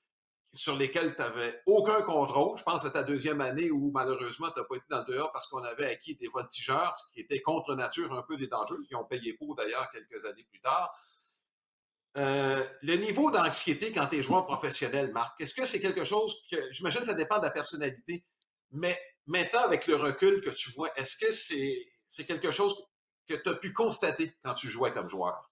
sur 0.52 0.76
lesquelles 0.76 1.14
tu 1.14 1.20
n'avais 1.20 1.60
aucun 1.66 2.02
contrôle. 2.02 2.58
Je 2.58 2.62
pense 2.62 2.84
à 2.84 2.90
ta 2.90 3.02
deuxième 3.02 3.40
année 3.40 3.70
où 3.70 3.90
malheureusement 3.90 4.50
tu 4.50 4.60
n'as 4.60 4.66
pas 4.66 4.76
été 4.76 4.84
dans 4.90 4.98
le 4.98 5.14
dehors 5.14 5.32
parce 5.32 5.46
qu'on 5.46 5.64
avait 5.64 5.86
acquis 5.86 6.14
des 6.16 6.28
voltigeurs, 6.28 6.94
ce 6.96 7.12
qui 7.12 7.20
était 7.20 7.40
contre 7.40 7.74
nature 7.74 8.12
un 8.12 8.22
peu 8.22 8.36
des 8.36 8.48
dangeuses, 8.48 8.86
qui 8.86 8.94
ont 8.94 9.04
payé 9.04 9.32
pour 9.34 9.54
d'ailleurs 9.54 9.90
quelques 9.90 10.24
années 10.26 10.46
plus 10.50 10.60
tard. 10.60 10.94
Euh, 12.18 12.62
le 12.82 12.96
niveau 12.96 13.30
d'anxiété 13.30 13.90
quand 13.92 14.06
tu 14.08 14.16
es 14.16 14.22
joueur 14.22 14.44
professionnel, 14.44 15.12
Marc, 15.12 15.40
est-ce 15.40 15.54
que 15.54 15.64
c'est 15.64 15.80
quelque 15.80 16.04
chose 16.04 16.44
que, 16.50 16.56
j'imagine 16.70 17.00
que 17.00 17.06
ça 17.06 17.14
dépend 17.14 17.38
de 17.38 17.44
la 17.44 17.50
personnalité, 17.50 18.22
mais 18.70 18.98
maintenant 19.26 19.60
avec 19.60 19.86
le 19.86 19.96
recul 19.96 20.42
que 20.42 20.50
tu 20.50 20.70
vois, 20.72 20.90
est-ce 20.96 21.16
que 21.16 21.30
c'est 21.30 22.26
quelque 22.26 22.50
chose 22.50 22.76
que 23.26 23.34
tu 23.34 23.48
as 23.48 23.54
pu 23.54 23.72
constater 23.72 24.34
quand 24.44 24.52
tu 24.52 24.68
jouais 24.68 24.92
comme 24.92 25.08
joueur? 25.08 25.50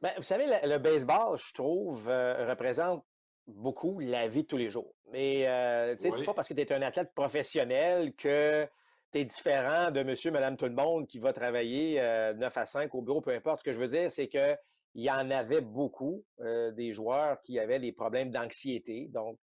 Ben, 0.00 0.14
vous 0.16 0.22
savez, 0.22 0.46
le, 0.46 0.78
baseball, 0.78 1.36
je 1.36 1.52
trouve, 1.52 2.08
euh, 2.08 2.48
représente 2.48 3.04
beaucoup 3.46 3.98
la 4.00 4.28
vie 4.28 4.42
de 4.42 4.48
tous 4.48 4.56
les 4.56 4.70
jours. 4.70 4.94
Mais 5.12 5.46
euh, 5.46 5.96
tu 5.96 6.10
sais, 6.10 6.24
pas 6.24 6.34
parce 6.34 6.48
que 6.48 6.54
tu 6.54 6.60
es 6.60 6.72
un 6.72 6.82
athlète 6.82 7.12
professionnel 7.14 8.14
que 8.14 8.66
tu 9.12 9.18
es 9.18 9.24
différent 9.24 9.90
de 9.90 10.02
monsieur, 10.02 10.30
madame, 10.30 10.56
tout 10.56 10.66
le 10.66 10.74
monde 10.74 11.06
qui 11.06 11.18
va 11.18 11.32
travailler 11.32 12.00
9 12.36 12.56
à 12.56 12.66
5 12.66 12.94
au 12.94 13.02
bureau, 13.02 13.20
peu 13.20 13.32
importe. 13.32 13.60
Ce 13.60 13.64
que 13.64 13.72
je 13.72 13.78
veux 13.78 13.88
dire, 13.88 14.10
c'est 14.10 14.28
que 14.28 14.56
il 14.94 15.04
y 15.04 15.10
en 15.10 15.30
avait 15.30 15.60
beaucoup 15.60 16.24
euh, 16.40 16.72
des 16.72 16.92
joueurs 16.92 17.40
qui 17.42 17.58
avaient 17.58 17.78
des 17.78 17.92
problèmes 17.92 18.30
d'anxiété. 18.30 19.08
Donc, 19.12 19.38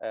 mmh 0.00 0.06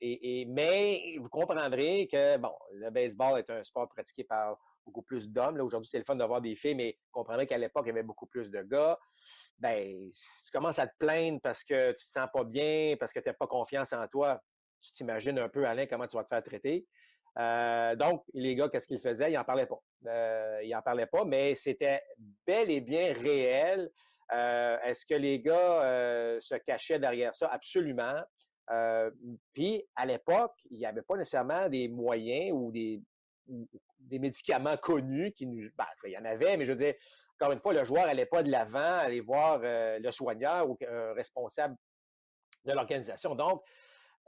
et, 0.00 0.46
mais 0.48 1.16
vous 1.18 1.28
comprendrez 1.28 2.06
que 2.06 2.36
bon, 2.36 2.52
le 2.74 2.90
baseball 2.90 3.40
est 3.40 3.50
un 3.50 3.64
sport 3.64 3.88
pratiqué 3.88 4.22
par 4.22 4.56
beaucoup 4.86 5.02
plus 5.02 5.28
d'hommes. 5.28 5.56
Là, 5.56 5.64
aujourd'hui, 5.64 5.88
c'est 5.88 5.98
le 5.98 6.04
fun 6.04 6.16
d'avoir 6.16 6.40
des 6.40 6.54
filles, 6.56 6.74
mais 6.74 6.98
comprendrez 7.10 7.46
qu'à 7.46 7.58
l'époque, 7.58 7.84
il 7.86 7.88
y 7.88 7.92
avait 7.92 8.02
beaucoup 8.02 8.26
plus 8.26 8.50
de 8.50 8.62
gars. 8.62 8.98
Ben, 9.58 10.08
si 10.12 10.44
tu 10.44 10.50
commences 10.52 10.78
à 10.78 10.86
te 10.86 10.94
plaindre 10.98 11.40
parce 11.42 11.64
que 11.64 11.92
tu 11.92 12.06
te 12.06 12.10
sens 12.10 12.28
pas 12.32 12.44
bien, 12.44 12.96
parce 12.98 13.12
que 13.12 13.20
tu 13.20 13.28
n'as 13.28 13.34
pas 13.34 13.46
confiance 13.46 13.92
en 13.92 14.06
toi, 14.08 14.40
tu 14.82 14.92
t'imagines 14.92 15.38
un 15.38 15.48
peu, 15.48 15.66
Alain, 15.66 15.86
comment 15.86 16.06
tu 16.06 16.16
vas 16.16 16.24
te 16.24 16.28
faire 16.28 16.42
traiter. 16.42 16.86
Euh, 17.38 17.96
donc, 17.96 18.22
les 18.32 18.54
gars, 18.54 18.68
qu'est-ce 18.68 18.88
qu'ils 18.88 19.00
faisaient? 19.00 19.30
Ils 19.30 19.34
n'en 19.34 19.44
parlaient 19.44 19.66
pas. 19.66 19.82
ils 20.62 20.70
n'en 20.70 20.82
parlaient 20.82 21.06
pas, 21.06 21.24
mais 21.24 21.54
c'était 21.54 22.02
bel 22.46 22.70
et 22.70 22.80
bien 22.80 23.12
réel. 23.12 23.90
Euh, 24.32 24.78
est-ce 24.84 25.06
que 25.06 25.14
les 25.14 25.40
gars 25.40 25.82
euh, 25.84 26.40
se 26.40 26.54
cachaient 26.56 26.98
derrière 26.98 27.34
ça? 27.34 27.48
Absolument. 27.48 28.20
Euh, 28.70 29.10
puis, 29.52 29.84
à 29.94 30.06
l'époque, 30.06 30.54
il 30.70 30.78
n'y 30.78 30.86
avait 30.86 31.02
pas 31.02 31.16
nécessairement 31.16 31.68
des 31.68 31.88
moyens 31.88 32.52
ou 32.52 32.72
des, 32.72 33.00
des 34.06 34.18
médicaments 34.18 34.76
connus 34.76 35.32
qui 35.32 35.46
nous. 35.46 35.68
Ben, 35.76 35.84
il 36.04 36.12
y 36.12 36.18
en 36.18 36.24
avait, 36.24 36.56
mais 36.56 36.64
je 36.64 36.72
veux 36.72 36.78
dire, 36.78 36.94
encore 37.38 37.52
une 37.52 37.60
fois, 37.60 37.72
le 37.74 37.84
joueur 37.84 38.06
n'allait 38.06 38.26
pas 38.26 38.42
de 38.42 38.50
l'avant, 38.50 38.98
aller 38.98 39.20
voir 39.20 39.60
le 39.62 40.10
soigneur 40.10 40.68
ou 40.68 40.78
un 40.88 41.12
responsable 41.12 41.76
de 42.64 42.72
l'organisation. 42.72 43.34
Donc, 43.34 43.62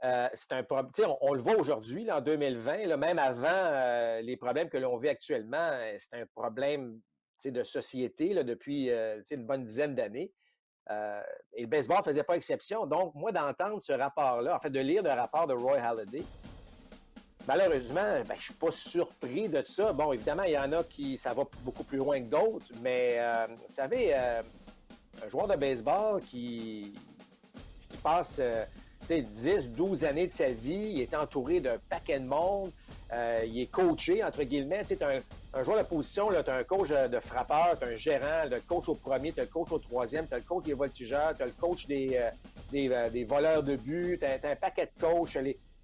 c'est 0.01 0.53
un 0.53 0.63
problème. 0.63 0.91
On, 1.21 1.33
le 1.33 1.41
voit 1.41 1.57
aujourd'hui, 1.57 2.11
en 2.11 2.21
2020, 2.21 2.95
même 2.97 3.17
avant 3.17 4.21
les 4.21 4.37
problèmes 4.37 4.69
que 4.69 4.77
l'on 4.77 4.97
vit 4.97 5.09
actuellement, 5.09 5.71
c'est 5.97 6.21
un 6.21 6.25
problème 6.35 7.01
de 7.45 7.63
société 7.63 8.33
là, 8.33 8.43
depuis 8.43 8.89
euh, 8.89 9.21
une 9.31 9.45
bonne 9.45 9.63
dizaine 9.63 9.95
d'années. 9.95 10.31
Euh, 10.89 11.21
et 11.53 11.61
le 11.61 11.67
baseball 11.67 11.99
ne 11.99 12.03
faisait 12.03 12.23
pas 12.23 12.35
exception. 12.35 12.85
Donc, 12.85 13.13
moi, 13.15 13.31
d'entendre 13.31 13.81
ce 13.81 13.93
rapport-là, 13.93 14.55
en 14.55 14.59
fait, 14.59 14.71
de 14.71 14.79
lire 14.79 15.03
le 15.03 15.11
rapport 15.11 15.47
de 15.47 15.53
Roy 15.53 15.77
Halladay, 15.77 16.23
malheureusement, 17.49 18.21
ben, 18.27 18.35
je 18.37 18.43
suis 18.43 18.53
pas 18.53 18.71
surpris 18.71 19.49
de 19.49 19.63
ça. 19.63 19.91
Bon, 19.91 20.13
évidemment, 20.13 20.43
il 20.43 20.53
y 20.53 20.57
en 20.57 20.71
a 20.71 20.83
qui, 20.83 21.17
ça 21.17 21.33
va 21.33 21.43
beaucoup 21.65 21.83
plus 21.83 21.97
loin 21.97 22.21
que 22.21 22.29
d'autres, 22.29 22.67
mais 22.83 23.15
euh, 23.17 23.47
vous 23.49 23.73
savez, 23.73 24.13
un 24.13 25.29
joueur 25.29 25.47
de 25.47 25.55
baseball 25.55 26.21
qui, 26.21 26.93
qui 27.89 27.97
passe 27.97 28.39
10, 29.17 29.71
12 29.71 30.03
années 30.05 30.27
de 30.27 30.31
sa 30.31 30.51
vie, 30.51 30.91
il 30.93 31.01
est 31.01 31.15
entouré 31.15 31.59
d'un 31.59 31.77
paquet 31.89 32.19
de 32.19 32.27
monde, 32.27 32.71
euh, 33.11 33.43
il 33.45 33.61
est 33.61 33.65
coaché, 33.71 34.23
entre 34.23 34.43
guillemets. 34.43 34.85
Tu 34.85 34.95
un, 35.03 35.19
un, 35.53 35.63
joueur 35.63 35.79
de 35.79 35.83
position, 35.83 36.29
tu 36.29 36.49
as 36.49 36.55
un 36.55 36.63
coach 36.63 36.89
de 36.89 37.19
frappeur, 37.19 37.77
tu 37.79 37.85
un 37.85 37.95
gérant, 37.95 38.45
le 38.49 38.59
coach 38.61 38.87
au 38.87 38.95
premier, 38.95 39.31
tu 39.31 39.39
le 39.39 39.47
coach 39.47 39.71
au 39.71 39.79
troisième, 39.79 40.27
tu 40.27 40.35
le 40.35 40.41
coach 40.41 40.65
des 40.65 40.73
voltigeurs, 40.73 41.35
tu 41.35 41.43
le 41.43 41.51
coach 41.51 41.87
des, 41.87 42.17
euh, 42.17 42.29
euh, 42.75 43.25
voleurs 43.27 43.63
de 43.63 43.75
but, 43.75 44.19
tu 44.19 44.47
un 44.47 44.55
paquet 44.55 44.91
de 44.95 45.01
coachs. 45.01 45.37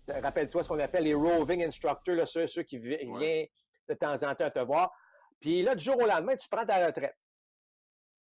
Rappelle-toi 0.07 0.63
ce 0.63 0.69
qu'on 0.69 0.79
appelle 0.79 1.03
les 1.03 1.13
roving 1.13 1.63
instructors, 1.63 2.15
là, 2.15 2.25
ceux, 2.25 2.47
ceux 2.47 2.63
qui 2.63 2.77
viennent 2.77 3.47
de 3.89 3.93
temps 3.93 4.23
en 4.23 4.35
temps 4.35 4.49
te 4.49 4.59
voir. 4.59 4.91
Puis 5.39 5.61
là, 5.61 5.75
du 5.75 5.83
jour 5.83 5.97
au 5.97 6.05
lendemain, 6.05 6.35
tu 6.35 6.47
prends 6.49 6.65
ta 6.65 6.85
retraite. 6.85 7.15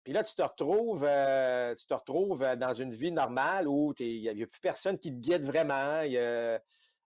Puis 0.04 0.12
là, 0.12 0.24
tu 0.24 0.34
te 0.34 0.42
retrouves, 0.42 1.00
tu 1.00 1.86
te 1.86 1.94
retrouves 1.94 2.56
dans 2.56 2.74
une 2.74 2.92
vie 2.92 3.12
normale 3.12 3.68
où 3.68 3.94
il 3.98 4.22
n'y 4.34 4.42
a, 4.42 4.46
plus 4.46 4.60
personne 4.60 4.98
qui 4.98 5.10
te 5.10 5.18
guide 5.18 5.44
vraiment. 5.44 6.00
Il 6.02 6.12
y 6.12 6.18
a, 6.18 6.60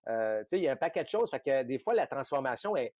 euh, 0.07 0.43
il 0.51 0.59
y 0.59 0.67
a 0.67 0.71
un 0.71 0.77
paquet 0.77 1.03
de 1.03 1.09
choses. 1.09 1.29
Fait 1.29 1.39
que 1.39 1.63
des 1.63 1.79
fois, 1.79 1.93
la 1.93 2.07
transformation 2.07 2.75
est. 2.77 2.93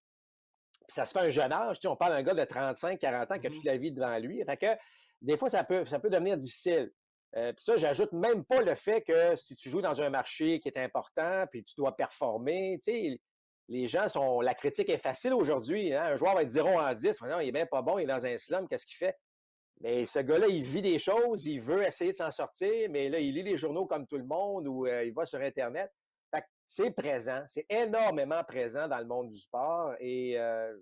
ça 0.87 1.05
se 1.05 1.13
fait 1.13 1.19
à 1.19 1.23
un 1.23 1.29
jeune 1.29 1.51
âge. 1.51 1.77
On 1.85 1.95
parle 1.95 2.13
d'un 2.13 2.23
gars 2.23 2.33
de 2.33 2.43
35, 2.43 2.99
40 2.99 3.31
ans 3.31 3.39
qui 3.39 3.47
a 3.47 3.49
toute 3.49 3.59
mm-hmm. 3.59 3.65
la 3.65 3.77
vie 3.77 3.91
devant 3.91 4.17
lui. 4.17 4.43
Fait 4.43 4.57
que 4.57 4.81
des 5.21 5.37
fois, 5.37 5.49
ça 5.49 5.63
peut, 5.63 5.85
ça 5.85 5.99
peut 5.99 6.09
devenir 6.09 6.37
difficile. 6.37 6.91
Euh, 7.37 7.51
puis 7.51 7.63
ça, 7.63 7.77
j'ajoute 7.77 8.13
même 8.13 8.45
pas 8.45 8.61
le 8.61 8.75
fait 8.75 9.01
que 9.01 9.35
si 9.35 9.55
tu 9.55 9.69
joues 9.69 9.81
dans 9.81 10.01
un 10.01 10.09
marché 10.09 10.59
qui 10.59 10.69
est 10.69 10.77
important, 10.77 11.45
puis 11.51 11.63
tu 11.63 11.75
dois 11.75 11.95
performer, 11.95 12.79
tu 12.83 12.91
sais, 12.91 13.21
les 13.67 13.87
gens 13.87 14.07
sont. 14.07 14.41
La 14.41 14.53
critique 14.53 14.89
est 14.89 14.97
facile 14.97 15.33
aujourd'hui. 15.33 15.93
Hein. 15.93 16.03
Un 16.03 16.15
joueur 16.17 16.35
va 16.35 16.43
être 16.43 16.49
0 16.49 16.69
en 16.69 16.93
10. 16.93 17.21
Non, 17.23 17.39
il 17.39 17.49
est 17.49 17.51
bien 17.51 17.65
pas 17.65 17.81
bon, 17.81 17.97
il 17.97 18.03
est 18.03 18.07
dans 18.07 18.25
un 18.25 18.37
slum, 18.37 18.67
qu'est-ce 18.67 18.85
qu'il 18.85 18.97
fait? 18.97 19.17
Mais 19.81 20.05
ce 20.05 20.19
gars-là, 20.19 20.47
il 20.47 20.63
vit 20.63 20.81
des 20.81 20.99
choses, 20.99 21.45
il 21.45 21.59
veut 21.61 21.83
essayer 21.83 22.11
de 22.11 22.17
s'en 22.17 22.31
sortir, 22.31 22.89
mais 22.89 23.09
là, 23.09 23.19
il 23.19 23.33
lit 23.33 23.43
les 23.43 23.57
journaux 23.57 23.85
comme 23.85 24.07
tout 24.07 24.17
le 24.17 24.23
monde 24.23 24.67
ou 24.67 24.85
euh, 24.87 25.03
il 25.03 25.13
va 25.13 25.25
sur 25.25 25.41
Internet 25.41 25.91
c'est 26.67 26.91
présent, 26.91 27.43
c'est 27.47 27.65
énormément 27.69 28.43
présent 28.43 28.87
dans 28.87 28.97
le 28.97 29.05
monde 29.05 29.29
du 29.29 29.37
sport 29.37 29.93
et 29.99 30.39
euh, 30.39 30.75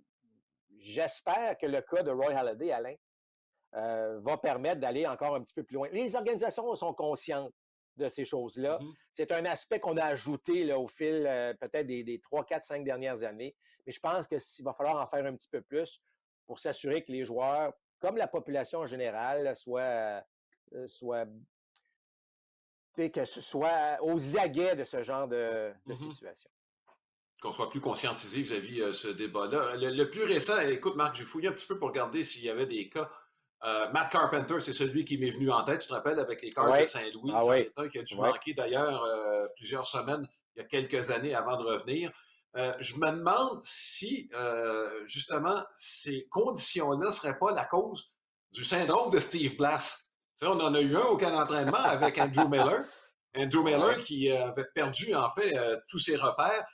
j'espère 0.80 1.58
que 1.58 1.66
le 1.66 1.82
cas 1.82 2.04
de 2.04 2.12
Roy 2.12 2.34
Halladay, 2.34 2.72
Alain, 2.72 2.96
euh, 3.76 4.20
va 4.22 4.38
permettre 4.38 4.82
d'aller 4.82 5.08
encore 5.08 5.36
un 5.36 5.42
petit 5.42 5.54
peu 5.54 5.64
plus 5.64 5.76
loin. 5.76 5.88
Les 5.92 6.16
organisations 6.16 6.76
sont 6.76 6.94
conscientes 6.94 7.54
de 7.98 8.10
ces 8.10 8.26
choses-là. 8.26 8.80
Mm-hmm. 8.80 8.94
C'est 9.12 9.32
un 9.32 9.46
aspect 9.46 9.80
qu'on 9.80 9.98
a 9.98 10.06
ajouté 10.06 10.64
là, 10.64 10.80
au 10.80 10.88
fil 10.88 11.26
euh, 11.28 11.54
peut-être 11.60 11.88
des, 11.88 12.20
trois, 12.24 12.44
3, 12.44 12.58
4, 12.58 12.66
5 12.66 12.84
dernières 12.84 13.24
années, 13.24 13.56
mais 13.86 13.92
je 13.92 14.00
pense 14.00 14.28
qu'il 14.28 14.66
va 14.66 14.74
falloir 14.74 15.02
en 15.02 15.08
faire 15.08 15.26
un 15.26 15.36
petit 15.36 15.50
peu 15.50 15.62
plus 15.62 16.02
pour 16.48 16.60
s'assurer 16.60 17.04
que 17.04 17.12
les 17.12 17.24
joueurs, 17.24 17.74
comme 18.00 18.18
la 18.18 18.28
population 18.28 18.80
en 18.80 18.88
général, 18.88 19.56
soient, 19.56 20.24
soient 20.88 21.26
que 22.96 23.26
ce 23.26 23.42
soit 23.42 23.98
aux 24.02 24.38
aguets 24.38 24.76
de 24.76 24.84
ce 24.84 25.04
genre 25.04 25.28
de, 25.28 25.72
mm-hmm. 25.88 25.96
situation. 25.96 26.50
Qu'on 27.42 27.52
soit 27.52 27.70
plus 27.70 27.82
conscientisé 27.82 28.42
vis-à-vis 28.42 28.80
de 28.80 28.84
euh, 28.84 28.94
ce 28.94 29.08
débat-là. 29.10 29.76
Le, 29.76 30.04
plus 30.06 30.24
récent, 30.24 30.60
écoute, 30.62 30.96
Marc, 30.96 31.16
j'ai 31.16 31.26
fouillé 31.26 31.50
un 31.50 31.52
petit 31.52 31.68
peu 31.68 31.78
pour 31.78 31.90
regarder 31.90 32.24
s'il 32.24 32.44
y 32.44 32.50
avait 32.50 32.66
des 32.66 32.88
cas. 32.90 33.10
Euh, 33.63 33.89
Matt 33.91 34.12
Carpenter, 34.12 34.60
c'est 34.60 34.73
celui 34.73 35.06
qui 35.06 35.17
m'est 35.17 35.30
venu 35.30 35.52
en 35.52 35.63
tête, 35.63 35.82
tu 35.82 35.88
te 35.88 35.93
rappelles, 35.93 36.19
avec 36.19 36.41
les 36.41 36.49
Cars 36.49 36.78
de 36.78 36.86
Saint-Louis. 36.86 37.32
Ah, 37.34 37.82
un 37.82 37.89
qui 37.89 37.99
a 37.99 38.04
dû 38.04 38.15
manquer 38.15 38.54
d'ailleurs 38.54 39.04
euh, 39.04 39.47
plusieurs 39.56 39.86
semaines, 39.86 40.28
il 40.56 40.62
y 40.62 40.62
a 40.62 40.67
quelques 40.67 41.12
années 41.12 41.34
avant 41.34 41.58
de 41.58 41.63
revenir. 41.63 42.12
je 42.56 42.95
me 42.95 43.12
demande 43.12 43.60
si, 43.62 44.30
justement, 45.06 45.63
ces 45.76 46.28
conditions-là 46.30 47.06
ne 47.06 47.12
seraient 47.12 47.39
pas 47.39 47.52
la 47.52 47.65
cause 47.65 48.13
du 48.52 48.65
syndrome 48.65 49.10
de 49.12 49.19
Steve 49.19 49.58
Blass 49.58 50.04
on 50.45 50.60
en 50.60 50.73
a 50.73 50.82
eu 50.82 50.95
un 50.95 51.04
au 51.04 51.17
camp 51.17 51.32
d'entraînement 51.32 51.78
avec 51.78 52.17
Andrew 52.17 52.49
Miller. 52.49 52.86
Andrew 53.36 53.63
Miller 53.63 53.99
qui 53.99 54.32
euh, 54.32 54.47
avait 54.47 54.67
perdu, 54.76 55.15
en 55.15 55.30
fait, 55.30 55.56
euh, 55.58 55.78
tous 55.88 55.99
ses 55.99 56.15
repères. 56.15 56.65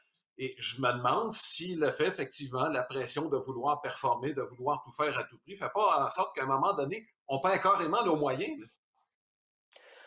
Et 0.42 0.56
je 0.58 0.82
me 0.82 0.94
demande 0.94 1.34
si 1.34 1.76
le 1.76 1.92
fait, 1.92 2.08
effectivement, 2.08 2.70
la 2.70 2.84
pression 2.84 3.28
de 3.28 3.36
vouloir 3.36 3.82
performer, 3.82 4.34
de 4.34 4.42
vouloir 4.42 4.82
tout 4.86 4.92
faire 4.92 5.20
à 5.20 5.26
tout 5.26 5.38
prix, 5.40 5.52
ne 5.52 5.58
fait 5.58 5.72
pas 5.74 6.06
en 6.06 6.10
sorte 6.10 6.34
qu'à 6.34 6.44
un 6.44 6.48
moment 6.48 6.74
donné, 6.74 7.06
on 7.28 7.40
perd 7.40 7.62
carrément 7.62 8.06
nos 8.06 8.16
moyens. 8.16 8.66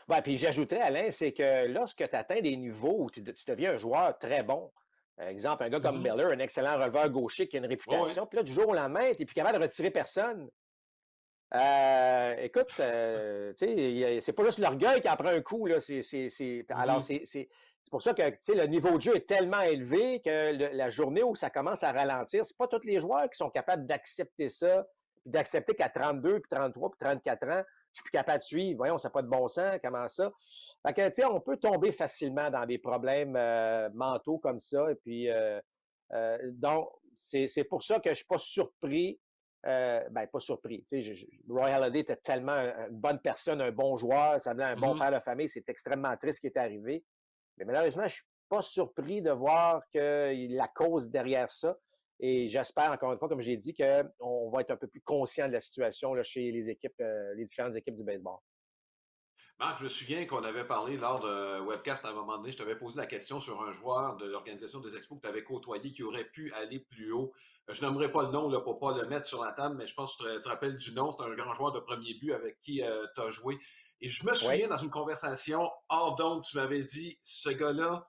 Oui, 0.08 0.16
puis 0.24 0.38
j'ajouterais, 0.38 0.80
Alain, 0.80 1.10
c'est 1.10 1.32
que 1.32 1.66
lorsque 1.66 2.08
tu 2.08 2.16
atteins 2.16 2.40
des 2.40 2.56
niveaux 2.56 3.04
où 3.04 3.10
tu, 3.10 3.22
deviens 3.22 3.74
un 3.74 3.76
joueur 3.76 4.18
très 4.18 4.42
bon, 4.42 4.72
exemple, 5.18 5.64
un 5.64 5.68
gars 5.68 5.80
comme 5.80 6.02
Miller, 6.02 6.30
un 6.30 6.38
excellent 6.38 6.78
releveur 6.78 7.10
gaucher 7.10 7.46
qui 7.46 7.56
a 7.56 7.58
une 7.58 7.66
réputation, 7.66 8.26
puis 8.26 8.38
là, 8.38 8.42
du 8.42 8.54
jour 8.54 8.70
au 8.70 8.74
lendemain, 8.74 9.12
tu 9.12 9.20
n'es 9.20 9.26
plus 9.26 9.34
capable 9.34 9.58
de 9.58 9.62
retirer 9.62 9.90
personne. 9.90 10.48
Euh, 11.54 12.36
écoute, 12.38 12.72
euh, 12.80 13.52
c'est 13.58 14.32
pas 14.32 14.44
juste 14.44 14.58
l'orgueil 14.58 15.02
qui 15.02 15.10
en 15.10 15.16
prend 15.16 15.28
un 15.28 15.42
coup. 15.42 15.66
Là. 15.66 15.76
Alors, 16.70 17.02
mm-hmm. 17.02 17.26
c'est 17.26 17.48
pour 17.90 18.02
ça 18.02 18.14
que 18.14 18.22
le 18.22 18.66
niveau 18.66 18.96
de 18.96 19.02
jeu 19.02 19.16
est 19.16 19.26
tellement 19.26 19.60
élevé 19.60 20.20
que 20.24 20.74
la 20.74 20.88
journée 20.88 21.22
où 21.22 21.34
ça 21.34 21.50
commence 21.50 21.82
à 21.82 21.92
ralentir, 21.92 22.44
c'est 22.44 22.56
pas 22.56 22.68
tous 22.68 22.84
les 22.84 23.00
joueurs 23.00 23.28
qui 23.28 23.36
sont 23.36 23.50
capables 23.50 23.86
d'accepter 23.86 24.48
ça, 24.48 24.86
d'accepter 25.26 25.74
qu'à 25.74 25.88
32, 25.88 26.40
puis 26.40 26.50
33, 26.50 26.90
puis 26.90 26.98
34 27.00 27.48
ans, 27.48 27.62
je 27.92 27.98
suis 27.98 28.04
plus 28.04 28.10
capable 28.12 28.38
de 28.38 28.44
suivre. 28.44 28.76
Voyons, 28.78 28.98
ça 28.98 29.08
n'a 29.08 29.12
pas 29.12 29.22
de 29.22 29.28
bon 29.28 29.48
sens, 29.48 29.78
comment 29.82 30.08
ça? 30.08 30.32
Fait 30.86 30.94
que, 30.94 31.08
tu 31.08 31.14
sais, 31.16 31.24
on 31.24 31.40
peut 31.40 31.58
tomber 31.58 31.92
facilement 31.92 32.50
dans 32.50 32.64
des 32.64 32.78
problèmes 32.78 33.36
euh, 33.36 33.90
mentaux 33.94 34.38
comme 34.38 34.58
ça. 34.58 34.90
Et 34.90 34.94
puis, 34.94 35.30
euh, 35.30 35.60
euh, 36.12 36.38
donc, 36.52 36.88
c'est 37.16 37.64
pour 37.68 37.84
ça 37.84 38.00
que 38.00 38.10
je 38.10 38.14
suis 38.14 38.26
pas 38.26 38.38
surpris. 38.38 39.20
ben, 39.62 40.26
pas 40.32 40.40
surpris. 40.40 40.84
Tu 40.88 41.02
sais, 41.04 41.28
Roy 41.48 41.66
Halladay 41.66 42.00
était 42.00 42.16
tellement 42.16 42.56
une 42.56 42.98
bonne 42.98 43.20
personne, 43.20 43.60
un 43.60 43.70
bon 43.70 43.96
joueur, 43.96 44.40
ça 44.40 44.54
venait 44.54 44.64
un 44.64 44.76
bon 44.76 44.94
mm-hmm. 44.94 44.98
père 44.98 45.20
de 45.20 45.24
famille. 45.24 45.48
C'est 45.48 45.68
extrêmement 45.68 46.16
triste 46.16 46.38
ce 46.38 46.40
qui 46.40 46.46
est 46.46 46.56
arrivé. 46.56 47.04
Malheureusement, 47.64 48.06
je 48.06 48.14
suis 48.14 48.24
pas 48.48 48.62
surpris 48.62 49.22
de 49.22 49.30
voir 49.30 49.82
que 49.92 50.32
la 50.54 50.68
cause 50.68 51.08
derrière 51.08 51.50
ça, 51.50 51.76
et 52.24 52.48
j'espère, 52.48 52.92
encore 52.92 53.12
une 53.12 53.18
fois, 53.18 53.28
comme 53.28 53.40
j'ai 53.40 53.56
dit, 53.56 53.74
qu'on 53.74 54.50
va 54.50 54.60
être 54.60 54.70
un 54.70 54.76
peu 54.76 54.86
plus 54.86 55.00
conscient 55.00 55.48
de 55.48 55.52
la 55.52 55.60
situation 55.60 56.14
chez 56.22 56.52
les 56.52 56.70
équipes, 56.70 57.00
euh, 57.00 57.34
les 57.34 57.44
différentes 57.44 57.74
équipes 57.74 57.96
du 57.96 58.04
baseball. 58.04 58.38
Marc, 59.58 59.78
je 59.78 59.84
me 59.84 59.88
souviens 59.88 60.24
qu'on 60.26 60.44
avait 60.44 60.64
parlé 60.64 60.96
lors 60.96 61.20
d'un 61.20 61.64
webcast 61.64 62.04
à 62.04 62.10
un 62.10 62.14
moment 62.14 62.36
donné. 62.38 62.52
Je 62.52 62.58
t'avais 62.58 62.76
posé 62.76 62.96
la 62.96 63.06
question 63.06 63.40
sur 63.40 63.60
un 63.62 63.72
joueur 63.72 64.16
de 64.16 64.26
l'organisation 64.26 64.80
des 64.80 64.96
Expos 64.96 65.18
que 65.18 65.22
tu 65.22 65.28
avais 65.28 65.42
côtoyé 65.42 65.90
qui 65.92 66.04
aurait 66.04 66.24
pu 66.24 66.52
aller 66.54 66.78
plus 66.78 67.10
haut. 67.10 67.32
Je 67.68 67.84
n'aimerais 67.84 68.10
pas 68.10 68.22
le 68.22 68.30
nom 68.30 68.48
là, 68.48 68.60
pour 68.60 68.78
pas 68.78 68.96
le 68.96 69.08
mettre 69.08 69.26
sur 69.26 69.42
la 69.42 69.52
table, 69.52 69.76
mais 69.76 69.86
je 69.86 69.94
pense 69.94 70.16
que 70.16 70.36
tu 70.36 70.42
te 70.42 70.48
rappelles 70.48 70.76
du 70.76 70.94
nom. 70.94 71.10
C'est 71.10 71.24
un 71.24 71.34
grand 71.34 71.54
joueur 71.54 71.72
de 71.72 71.80
premier 71.80 72.14
but 72.14 72.32
avec 72.32 72.60
qui 72.60 72.82
euh, 72.82 73.06
tu 73.14 73.20
as 73.20 73.30
joué. 73.30 73.58
Et 74.02 74.08
je 74.08 74.26
me 74.26 74.34
souviens 74.34 74.66
dans 74.66 74.76
une 74.76 74.90
conversation 74.90 75.70
hors 75.88 76.16
d'onde, 76.16 76.42
tu 76.42 76.56
m'avais 76.56 76.82
dit 76.82 77.18
ce 77.22 77.48
gars-là, 77.50 78.08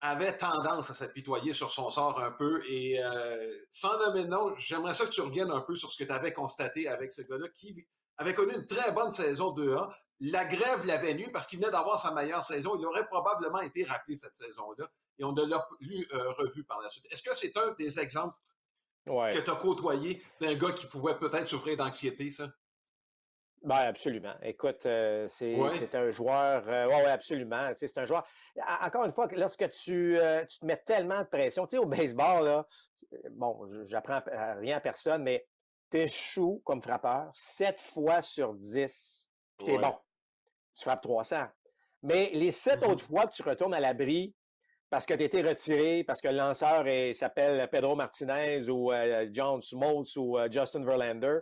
avait 0.00 0.36
tendance 0.36 0.90
à 0.90 0.94
s'apitoyer 0.94 1.52
sur 1.54 1.72
son 1.72 1.90
sort 1.90 2.20
un 2.20 2.30
peu. 2.30 2.62
Et 2.68 3.02
euh, 3.02 3.52
sans 3.70 3.98
nommer 3.98 4.22
de 4.24 4.28
nom, 4.28 4.54
j'aimerais 4.58 4.94
ça 4.94 5.06
que 5.06 5.10
tu 5.10 5.22
reviennes 5.22 5.50
un 5.50 5.62
peu 5.62 5.74
sur 5.74 5.90
ce 5.90 5.96
que 5.96 6.04
tu 6.04 6.12
avais 6.12 6.32
constaté 6.32 6.88
avec 6.88 7.10
ce 7.10 7.22
gars-là 7.22 7.48
qui 7.48 7.84
avait 8.18 8.34
connu 8.34 8.54
une 8.54 8.66
très 8.66 8.92
bonne 8.92 9.10
saison 9.10 9.52
2A. 9.54 9.90
La 10.20 10.44
grève 10.44 10.86
l'avait 10.86 11.14
nu 11.14 11.32
parce 11.32 11.46
qu'il 11.46 11.58
venait 11.58 11.72
d'avoir 11.72 11.98
sa 11.98 12.12
meilleure 12.12 12.44
saison. 12.44 12.76
Il 12.78 12.86
aurait 12.86 13.06
probablement 13.06 13.60
été 13.60 13.84
rappelé 13.84 14.14
cette 14.14 14.36
saison-là 14.36 14.88
et 15.18 15.24
on 15.24 15.32
ne 15.32 15.42
l'a 15.42 15.66
plus 15.80 16.06
euh, 16.12 16.30
revu 16.32 16.64
par 16.64 16.80
la 16.80 16.88
suite. 16.90 17.06
Est-ce 17.10 17.22
que 17.22 17.34
c'est 17.34 17.56
un 17.56 17.72
des 17.78 17.98
exemples 17.98 18.36
que 19.06 19.38
tu 19.40 19.50
as 19.50 19.56
côtoyé 19.56 20.22
d'un 20.40 20.54
gars 20.54 20.72
qui 20.72 20.86
pouvait 20.86 21.18
peut-être 21.18 21.48
souffrir 21.48 21.76
d'anxiété, 21.76 22.30
ça? 22.30 22.48
Ben 23.64 23.76
absolument. 23.76 24.34
Écoute, 24.42 24.84
euh, 24.84 25.26
c'est 25.28 25.94
un 25.94 26.10
joueur. 26.10 26.68
Euh, 26.68 26.86
oui, 26.86 26.94
ouais, 26.96 27.10
absolument. 27.10 27.70
C'est 27.76 27.96
un 27.96 28.04
joueur. 28.04 28.26
Encore 28.82 29.06
une 29.06 29.12
fois, 29.12 29.26
lorsque 29.32 29.70
tu, 29.70 30.18
euh, 30.18 30.44
tu 30.44 30.58
te 30.58 30.66
mets 30.66 30.82
tellement 30.84 31.20
de 31.20 31.26
pression, 31.26 31.64
tu 31.64 31.70
sais, 31.70 31.78
au 31.78 31.86
baseball, 31.86 32.44
là, 32.44 32.66
bon, 33.30 33.66
j'apprends 33.88 34.20
rien 34.58 34.76
à 34.76 34.80
personne, 34.80 35.22
mais 35.22 35.46
tu 35.90 35.98
échoues 35.98 36.60
comme 36.66 36.82
frappeur 36.82 37.30
7 37.32 37.80
fois 37.80 38.20
sur 38.20 38.52
10. 38.52 39.30
Puis 39.56 39.66
t'es 39.66 39.78
bon. 39.78 39.96
Tu 40.76 40.84
frappes 40.84 41.02
300. 41.02 41.46
Mais 42.02 42.30
les 42.34 42.52
sept 42.52 42.80
mm-hmm. 42.80 42.90
autres 42.90 43.04
fois 43.06 43.26
que 43.26 43.32
tu 43.32 43.42
retournes 43.42 43.72
à 43.72 43.80
l'abri 43.80 44.34
parce 44.90 45.06
que 45.06 45.14
tu 45.14 45.22
été 45.22 45.40
retiré, 45.40 46.04
parce 46.04 46.20
que 46.20 46.28
le 46.28 46.36
lanceur 46.36 46.84
s'appelle 47.14 47.66
Pedro 47.70 47.96
Martinez 47.96 48.68
ou 48.68 48.92
John 49.32 49.62
Smoltz 49.62 50.16
ou 50.16 50.36
Justin 50.50 50.84
Verlander, 50.84 51.38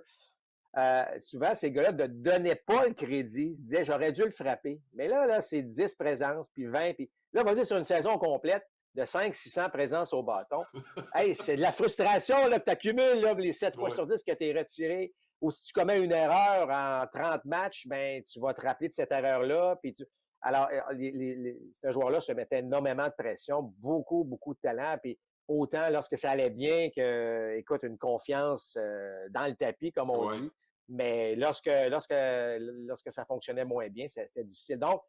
euh, 0.78 1.04
souvent, 1.18 1.54
ces 1.54 1.70
gars-là 1.70 1.92
ne 1.92 2.06
donnaient 2.06 2.62
pas 2.66 2.87
le 2.87 2.94
crédit. 2.94 3.48
Ils 3.50 3.56
se 3.56 3.62
disaient, 3.62 3.85
j'aurais 3.85 4.12
dû 4.12 4.22
le 4.22 4.30
frapper. 4.30 4.80
Mais 4.94 5.06
là, 5.06 5.26
là 5.26 5.42
c'est 5.42 5.62
10 5.62 5.94
présences, 5.96 6.50
puis 6.50 6.66
20, 6.66 6.94
puis 6.94 7.11
là, 7.32 7.42
on 7.42 7.44
va 7.44 7.54
dire 7.54 7.66
sur 7.66 7.76
une 7.76 7.85
saison 7.85 8.16
complète 8.18 8.66
de 8.94 9.02
500-600 9.02 9.70
présences 9.70 10.12
au 10.12 10.22
bâton. 10.22 10.62
hey, 11.14 11.35
c'est 11.35 11.56
de 11.56 11.62
la 11.62 11.72
frustration 11.72 12.46
là, 12.46 12.58
que 12.58 12.64
tu 12.64 12.70
accumules 12.70 13.20
les 13.38 13.52
7 13.52 13.74
fois 13.74 13.90
sur 13.90 14.06
10 14.06 14.22
que 14.24 14.32
tu 14.32 14.44
es 14.46 14.58
retiré. 14.58 15.12
Ou 15.40 15.50
si 15.50 15.62
tu 15.64 15.72
commets 15.72 16.02
une 16.02 16.12
erreur 16.12 16.70
en 16.70 17.06
30 17.12 17.44
matchs, 17.46 17.87
ben, 17.87 18.22
tu 18.24 18.38
vas 18.38 18.54
te 18.54 18.61
rappeler 18.61 18.88
de 18.88 18.94
cette 18.94 19.11
erreur-là. 19.11 19.76
Puis 19.82 19.94
tu... 19.94 20.04
Alors, 20.40 20.68
euh, 20.72 20.92
les, 20.94 21.58
ce 21.82 21.92
joueur-là 21.92 22.20
se 22.20 22.32
mettait 22.32 22.61
énormément 22.61 23.06
de 23.06 23.14
pression, 23.16 23.74
beaucoup, 23.78 24.24
beaucoup 24.24 24.54
de 24.54 24.61
talent. 24.61 24.96
Puis 25.02 25.18
autant 25.48 25.90
lorsque 25.90 26.16
ça 26.16 26.30
allait 26.30 26.50
bien 26.50 26.90
que, 26.94 27.56
écoute, 27.56 27.82
une 27.82 27.98
confiance 27.98 28.76
euh, 28.80 29.28
dans 29.30 29.46
le 29.46 29.54
tapis, 29.54 29.92
comme 29.92 30.11
on 30.11 30.32
dit. 30.32 30.50
Mais 30.88 31.37
lorsque, 31.37 31.71
lorsque, 31.88 32.14
lorsque 32.59 33.12
ça 33.12 33.25
fonctionnait 33.25 33.64
moins 33.64 33.88
bien, 33.88 34.07
c'était 34.09 34.45
difficile. 34.45 34.79
Donc, 34.79 35.03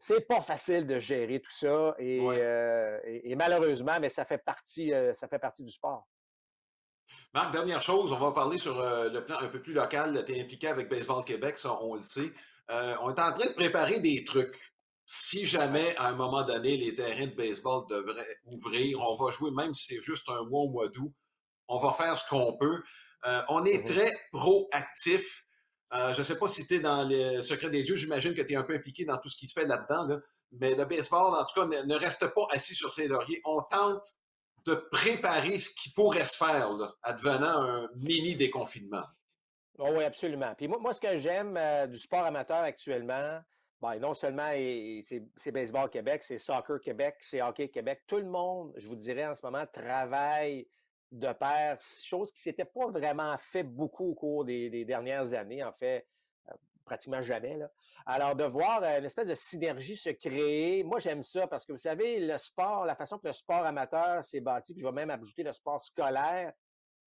c'est 0.00 0.26
pas 0.26 0.40
facile 0.40 0.86
de 0.86 0.98
gérer 0.98 1.40
tout 1.40 1.52
ça 1.52 1.94
euh, 2.00 2.98
et, 3.04 3.34
malheureusement, 3.34 4.00
mais 4.00 4.08
ça 4.08 4.24
fait 4.24 4.42
partie, 4.42 4.92
euh, 4.94 5.12
ça 5.12 5.28
fait 5.28 5.38
partie 5.38 5.62
du 5.62 5.70
sport. 5.70 6.08
Marc, 7.34 7.52
dernière 7.52 7.82
chose, 7.82 8.12
on 8.12 8.18
va 8.18 8.32
parler 8.32 8.56
sur 8.56 8.80
euh, 8.80 9.10
le 9.10 9.24
plan 9.24 9.36
un 9.40 9.48
peu 9.48 9.60
plus 9.60 9.74
local. 9.74 10.24
Tu 10.24 10.32
es 10.32 10.40
impliqué 10.40 10.68
avec 10.68 10.88
Baseball 10.88 11.22
Québec, 11.24 11.58
ça, 11.58 11.78
on 11.82 11.96
le 11.96 12.02
sait. 12.02 12.32
on 12.68 13.10
est 13.10 13.20
en 13.20 13.32
train 13.32 13.46
de 13.46 13.54
préparer 13.54 14.00
des 14.00 14.24
trucs. 14.24 14.58
Si 15.04 15.44
jamais, 15.44 15.94
à 15.96 16.08
un 16.08 16.14
moment 16.14 16.44
donné, 16.44 16.76
les 16.76 16.94
terrains 16.94 17.26
de 17.26 17.34
baseball 17.34 17.84
devraient 17.90 18.38
ouvrir, 18.46 19.00
on 19.00 19.22
va 19.22 19.30
jouer, 19.32 19.50
même 19.50 19.74
si 19.74 19.94
c'est 19.94 20.00
juste 20.00 20.28
un 20.28 20.44
mois 20.44 20.62
au 20.62 20.70
mois 20.70 20.88
d'août, 20.88 21.12
on 21.70 21.78
va 21.78 21.92
faire 21.92 22.18
ce 22.18 22.28
qu'on 22.28 22.52
peut. 22.52 22.82
Euh, 23.26 23.42
on 23.48 23.64
est 23.64 23.78
mhm. 23.78 23.84
très 23.84 24.10
proactif. 24.32 25.46
Euh, 25.92 26.12
je 26.12 26.18
ne 26.18 26.24
sais 26.24 26.36
pas 26.36 26.48
si 26.48 26.66
tu 26.66 26.74
es 26.74 26.80
dans 26.80 27.08
le 27.08 27.40
secret 27.40 27.70
des 27.70 27.82
dieux, 27.82 27.96
j'imagine 27.96 28.34
que 28.34 28.42
tu 28.42 28.52
es 28.52 28.56
un 28.56 28.62
peu 28.62 28.74
impliqué 28.74 29.04
dans 29.04 29.18
tout 29.18 29.28
ce 29.28 29.36
qui 29.36 29.46
se 29.46 29.58
fait 29.58 29.66
là-dedans, 29.66 30.20
mais 30.52 30.74
le 30.74 30.84
baseball, 30.84 31.34
en 31.34 31.44
tout 31.44 31.60
cas, 31.60 31.66
ne, 31.66 31.94
reste 31.94 32.32
pas 32.34 32.46
assis 32.50 32.74
sur 32.74 32.92
ses 32.92 33.08
lauriers. 33.08 33.40
On 33.44 33.60
tente 33.62 34.04
de 34.66 34.74
préparer 34.74 35.58
ce 35.58 35.70
qui 35.70 35.90
pourrait 35.90 36.26
se 36.26 36.36
faire, 36.36 36.70
advenant 37.02 37.62
un 37.62 37.88
mini 37.96 38.36
déconfinement. 38.36 39.04
Oh 39.78 39.88
oui, 39.92 40.04
absolument. 40.04 40.54
Puis 40.56 40.68
moi, 40.68 40.78
moi 40.78 40.92
ce 40.92 41.00
que 41.00 41.16
j'aime 41.16 41.56
euh, 41.56 41.86
du 41.86 41.98
sport 41.98 42.26
amateur 42.26 42.58
actuellement, 42.58 43.40
ben, 43.80 43.98
non 43.98 44.12
seulement 44.12 44.50
c'est 45.02 45.50
Baseball 45.50 45.88
Québec, 45.88 46.22
c'est 46.22 46.38
Soccer 46.38 46.80
Québec, 46.80 47.16
c'est 47.20 47.40
Hockey 47.40 47.68
Québec. 47.68 48.02
Tout 48.06 48.18
le 48.18 48.28
monde, 48.28 48.74
je 48.76 48.86
vous 48.86 48.96
dirais 48.96 49.26
en 49.26 49.34
ce 49.34 49.40
moment, 49.42 49.64
travaille 49.72 50.66
de 51.12 51.32
pair, 51.32 51.78
chose 51.80 52.30
qui 52.32 52.40
s'était 52.40 52.64
pas 52.64 52.86
vraiment 52.88 53.36
fait 53.38 53.62
beaucoup 53.62 54.10
au 54.10 54.14
cours 54.14 54.44
des, 54.44 54.84
dernières 54.84 55.34
années, 55.34 55.62
en 55.64 55.72
fait, 55.72 56.06
euh, 56.48 56.54
pratiquement 56.84 57.22
jamais. 57.22 57.56
Là. 57.56 57.68
Alors, 58.06 58.36
de 58.36 58.44
voir 58.44 58.82
euh, 58.82 58.98
une 58.98 59.04
espèce 59.04 59.26
de 59.26 59.34
synergie 59.34 59.96
se 59.96 60.10
créer, 60.10 60.84
moi 60.84 61.00
j'aime 61.00 61.22
ça 61.22 61.46
parce 61.46 61.66
que 61.66 61.72
vous 61.72 61.78
savez, 61.78 62.20
le 62.20 62.38
sport, 62.38 62.84
la 62.84 62.94
façon 62.94 63.18
que 63.18 63.26
le 63.26 63.32
sport 63.32 63.64
amateur 63.66 64.24
s'est 64.24 64.40
bâti, 64.40 64.72
puis 64.72 64.82
je 64.82 64.86
vais 64.86 64.92
même 64.92 65.10
ajouter 65.10 65.42
le 65.42 65.52
sport 65.52 65.84
scolaire, 65.84 66.52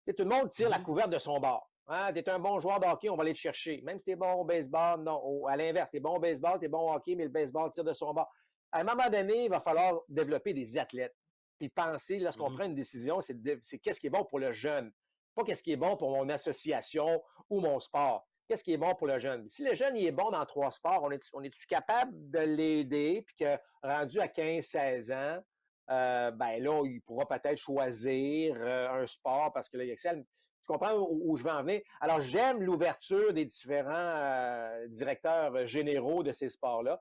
tout 0.07 0.23
le 0.23 0.25
monde 0.25 0.49
tire 0.49 0.69
la 0.69 0.79
mm-hmm. 0.79 0.83
couverte 0.83 1.09
de 1.11 1.19
son 1.19 1.39
bord. 1.39 1.69
Hein, 1.87 2.11
t'es 2.13 2.29
un 2.29 2.39
bon 2.39 2.59
joueur 2.59 2.79
de 2.79 2.85
hockey, 2.85 3.09
on 3.09 3.15
va 3.15 3.23
aller 3.23 3.33
te 3.33 3.39
chercher. 3.39 3.81
Même 3.83 3.99
si 3.99 4.05
t'es 4.05 4.15
bon 4.15 4.31
au 4.33 4.45
baseball, 4.45 5.03
non. 5.03 5.45
à 5.45 5.57
l'inverse, 5.57 5.91
t'es 5.91 5.99
bon 5.99 6.15
au 6.15 6.19
baseball, 6.19 6.59
t'es 6.59 6.67
bon 6.67 6.89
au 6.89 6.93
hockey, 6.93 7.15
mais 7.15 7.25
le 7.25 7.29
baseball 7.29 7.69
tire 7.71 7.83
de 7.83 7.93
son 7.93 8.13
bord. 8.13 8.29
À 8.71 8.79
un 8.79 8.83
moment 8.83 9.09
donné, 9.09 9.45
il 9.45 9.49
va 9.49 9.59
falloir 9.59 9.99
développer 10.07 10.53
des 10.53 10.77
athlètes 10.77 11.15
puis 11.62 11.69
penser, 11.69 12.17
lorsqu'on 12.17 12.50
mmh 12.50 12.56
prend 12.56 12.65
une 12.65 12.74
décision, 12.74 13.21
c'est 13.21 13.78
qu'est-ce 13.78 14.02
qui 14.02 14.08
est 14.08 14.12
bon 14.12 14.26
pour 14.26 14.39
le 14.39 14.52
jeune, 14.52 14.91
pas 15.36 15.43
qu'est-ce 15.43 15.62
qui 15.62 15.71
est 15.71 15.78
bon 15.78 15.95
pour 15.95 16.10
mon 16.10 16.28
association 16.30 17.21
ou 17.52 17.60
mon 17.60 17.80
sport. 17.80 18.28
Qu'est-ce 18.47 18.63
qui 18.63 18.74
est 18.74 18.78
bon 18.78 18.95
pour 18.95 19.06
le 19.06 19.19
jeune? 19.19 19.47
Si 19.47 19.63
le 19.63 19.76
jeune 19.76 19.95
il 19.95 20.08
est 20.08 20.12
bon 20.12 20.32
dans 20.32 20.43
trois 20.45 20.71
sports, 20.71 21.04
on 21.04 21.12
est, 21.12 21.21
on 21.34 21.43
est 21.43 21.54
capable 21.69 22.12
de 22.32 22.39
l'aider, 22.39 23.24
puis 23.28 23.36
que 23.36 23.58
rendu 23.84 24.19
à 24.19 24.26
15-16 24.26 25.13
ans, 25.13 25.43
euh, 25.91 26.32
ben 26.32 26.63
là, 26.63 26.82
il 26.86 27.00
pourra 27.02 27.28
peut-être 27.28 27.58
choisir 27.58 28.56
euh, 28.58 28.89
un 28.89 29.06
sport 29.06 29.54
parce 29.54 29.69
que 29.69 29.78
là, 29.78 29.84
il 29.84 29.91
excelle. 29.91 30.26
Tu 30.63 30.67
comprends 30.67 30.95
où, 30.95 31.38
je 31.38 31.43
veux 31.43 31.52
en 31.52 31.62
venir? 31.62 31.82
Alors, 32.00 32.21
j'aime 32.21 32.62
l'ouverture 32.62 33.34
des 33.34 33.45
différents 33.45 33.91
euh, 33.93 34.88
directeurs 34.88 35.67
généraux 35.67 36.24
de 36.24 36.32
ces 36.32 36.50
sports-là. 36.50 37.00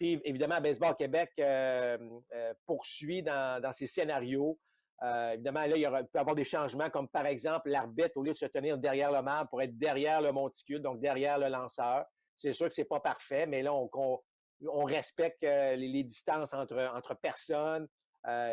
Puis 0.00 0.18
évidemment, 0.24 0.62
Baseball 0.62 0.96
Québec 0.96 1.30
euh, 1.38 1.98
euh, 2.34 2.54
poursuit 2.64 3.22
dans, 3.22 3.70
ses 3.74 3.86
scénarios. 3.86 4.58
Euh, 5.02 5.32
évidemment, 5.32 5.60
là, 5.60 5.76
il, 5.76 5.82
y 5.82 5.86
aura, 5.86 6.02
peut 6.02 6.08
y 6.14 6.18
avoir 6.18 6.34
des 6.34 6.44
changements, 6.44 6.88
comme 6.88 7.06
par 7.06 7.26
exemple 7.26 7.68
l'arbitre, 7.68 8.12
au 8.16 8.22
lieu 8.22 8.32
de 8.32 8.38
se 8.38 8.46
tenir 8.46 8.78
derrière 8.78 9.12
le 9.12 9.20
marbre, 9.20 9.50
pour 9.50 9.60
être 9.60 9.76
derrière 9.76 10.22
le 10.22 10.32
monticule, 10.32 10.80
donc 10.80 11.00
derrière 11.00 11.38
le 11.38 11.48
lanceur. 11.48 12.06
C'est 12.34 12.54
sûr 12.54 12.68
que 12.68 12.74
c'est 12.74 12.86
pas 12.86 13.00
parfait, 13.00 13.44
mais 13.46 13.62
là, 13.62 13.74
on, 13.74 14.84
respecte 14.84 15.42
les, 15.42 16.02
distances 16.04 16.54
entre, 16.54 16.78
entre 16.94 17.14
personnes. 17.14 17.86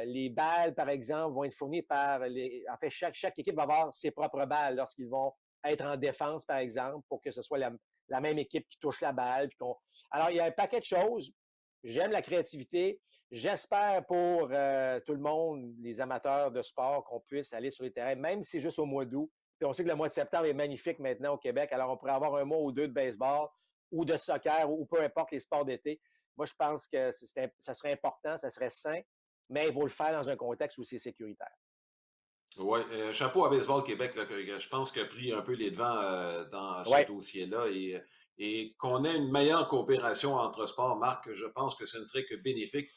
les 0.06 0.30
balles, 0.30 0.76
par 0.76 0.90
exemple, 0.90 1.34
vont 1.34 1.46
être 1.46 1.56
fournies 1.56 1.82
par 1.82 2.20
les. 2.28 2.66
En 2.70 2.76
fait, 2.76 2.90
chaque, 2.90 3.16
chaque 3.16 3.40
équipe 3.40 3.56
va 3.56 3.64
avoir 3.64 3.94
ses 3.94 4.12
propres 4.12 4.46
balles 4.46 4.76
lorsqu'ils 4.76 5.08
vont 5.08 5.32
être 5.64 5.86
en 5.86 5.96
défense, 5.96 6.44
par 6.44 6.58
exemple, 6.58 7.06
pour 7.08 7.22
que 7.22 7.32
ce 7.32 7.42
soit 7.42 7.58
la, 7.58 7.72
la 8.10 8.22
même 8.22 8.38
équipe 8.38 8.68
qui 8.70 8.80
touche 8.80 9.02
la 9.02 9.12
balle. 9.12 9.50
Alors, 10.12 10.30
il 10.30 10.38
y 10.38 10.40
a 10.40 10.46
un 10.46 10.52
paquet 10.52 10.80
de 10.80 10.86
choses. 10.86 11.32
J'aime 11.84 12.12
la 12.12 12.22
créativité. 12.22 13.00
J'espère 13.30 14.06
pour 14.06 14.50
euh, 14.52 15.00
tout 15.06 15.14
le 15.14 15.20
monde, 15.20 15.74
les 15.80 16.00
amateurs 16.00 16.52
de 16.52 16.62
sport, 16.62 17.04
qu'on 17.04 17.20
puisse 17.22 17.52
aller 17.54 17.72
sur 17.72 17.84
les 17.84 17.92
terrains, 17.92 18.16
même 18.16 18.44
si 18.44 18.52
c'est 18.52 18.60
juste 18.60 18.80
au 18.80 18.86
mois 18.86 19.06
d'août. 19.06 19.30
Puis 19.60 19.68
on 19.68 19.74
sait 19.74 19.84
que 19.84 19.90
le 19.90 19.96
mois 19.96 20.08
de 20.08 20.14
septembre 20.14 20.46
est 20.46 20.54
magnifique 20.54 21.00
maintenant 21.00 21.34
au 21.34 21.38
Québec, 21.38 21.74
alors 21.74 21.92
on 21.92 21.98
pourrait 21.98 22.14
avoir 22.14 22.36
un 22.36 22.46
mois 22.46 22.60
ou 22.60 22.72
deux 22.72 22.88
de 22.88 22.94
baseball 22.94 23.48
ou 23.92 24.06
de 24.06 24.16
soccer 24.16 24.72
ou 24.72 24.86
peu 24.86 25.02
importe 25.02 25.32
les 25.32 25.40
sports 25.40 25.66
d'été. 25.66 26.00
Moi, 26.38 26.46
je 26.46 26.54
pense 26.58 26.88
que 26.88 27.12
ça 27.60 27.74
serait 27.74 27.92
important, 27.92 28.38
ça 28.38 28.50
serait 28.50 28.70
sain, 28.70 29.02
mais 29.50 29.68
il 29.68 29.74
faut 29.74 29.84
le 29.84 29.90
faire 29.90 30.12
dans 30.12 30.30
un 30.30 30.36
contexte 30.36 30.78
où 30.78 30.84
c'est 30.84 31.00
sécuritaire. 31.00 31.56
Oui, 32.60 32.80
euh, 32.92 33.14
chapeau 33.14 33.46
à 33.46 33.50
Baseball 33.50 33.84
Québec, 33.84 34.16
là, 34.16 34.26
que, 34.26 34.58
je 34.58 34.70
pense 34.70 34.92
qu'il 34.92 35.04
a 35.04 35.06
pris 35.06 35.32
un 35.32 35.42
peu 35.42 35.54
les 35.54 35.70
devants 35.70 36.00
euh, 36.02 36.44
dans 36.46 36.84
ce 36.84 37.06
dossier-là 37.06 37.68
et, 37.68 38.02
et 38.40 38.76
qu'on 38.80 39.06
ait 39.06 39.16
une 39.16 39.32
meilleure 39.32 39.68
coopération 39.68 40.34
entre 40.36 40.66
sports, 40.66 40.98
Marc, 40.98 41.32
je 41.34 41.46
pense 41.46 41.76
que 41.76 41.86
ce 41.86 42.00
ne 42.00 42.06
serait 42.06 42.26
que 42.26 42.36
bénéfique 42.36 42.90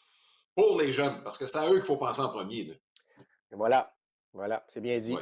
pour 0.55 0.81
les 0.81 0.92
jeunes, 0.92 1.23
parce 1.23 1.37
que 1.37 1.46
c'est 1.46 1.59
à 1.59 1.70
eux 1.70 1.77
qu'il 1.77 1.85
faut 1.85 1.99
penser 1.99 2.20
en 2.20 2.31
premier. 2.31 2.81
Voilà, 3.51 3.94
voilà, 4.33 4.64
c'est 4.68 4.81
bien 4.81 4.99
dit. 4.99 5.16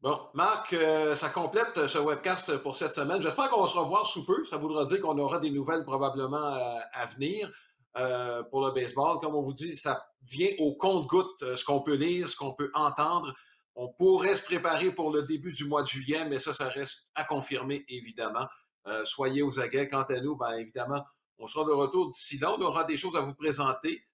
Bon, 0.00 0.18
Marc, 0.32 0.72
euh, 0.72 1.14
ça 1.14 1.28
complète 1.28 1.86
ce 1.86 1.98
webcast 1.98 2.56
pour 2.58 2.74
cette 2.74 2.92
semaine. 2.92 3.20
J'espère 3.20 3.50
qu'on 3.50 3.62
va 3.62 3.68
se 3.68 3.76
revoir 3.76 4.06
sous 4.06 4.24
peu. 4.24 4.44
Ça 4.44 4.56
voudra 4.56 4.84
dire 4.86 5.00
qu'on 5.00 5.18
aura 5.18 5.40
des 5.40 5.50
nouvelles 5.50 5.84
probablement 5.84 6.58
à 6.92 7.06
venir. 7.06 7.50
Euh, 7.96 8.42
pour 8.42 8.66
le 8.66 8.72
baseball. 8.72 9.18
Comme 9.20 9.34
on 9.34 9.40
vous 9.40 9.54
dit, 9.54 9.74
ça 9.74 10.06
vient 10.22 10.50
au 10.58 10.74
compte-goutte, 10.74 11.42
euh, 11.42 11.56
ce 11.56 11.64
qu'on 11.64 11.80
peut 11.80 11.94
lire, 11.94 12.28
ce 12.28 12.36
qu'on 12.36 12.52
peut 12.52 12.70
entendre. 12.74 13.34
On 13.74 13.88
pourrait 13.88 14.36
se 14.36 14.42
préparer 14.42 14.92
pour 14.92 15.10
le 15.10 15.22
début 15.22 15.52
du 15.52 15.64
mois 15.64 15.80
de 15.80 15.86
juillet, 15.86 16.26
mais 16.26 16.38
ça, 16.38 16.52
ça 16.52 16.68
reste 16.68 17.06
à 17.14 17.24
confirmer, 17.24 17.86
évidemment. 17.88 18.46
Euh, 18.86 19.02
soyez 19.06 19.42
aux 19.42 19.60
aguets. 19.60 19.88
Quant 19.88 20.02
à 20.02 20.20
nous, 20.20 20.36
ben, 20.36 20.52
évidemment, 20.56 21.02
on 21.38 21.46
sera 21.46 21.64
de 21.64 21.70
retour 21.70 22.10
d'ici 22.10 22.36
là. 22.36 22.52
On 22.52 22.60
aura 22.60 22.84
des 22.84 22.98
choses 22.98 23.16
à 23.16 23.20
vous 23.20 23.34
présenter. 23.34 24.04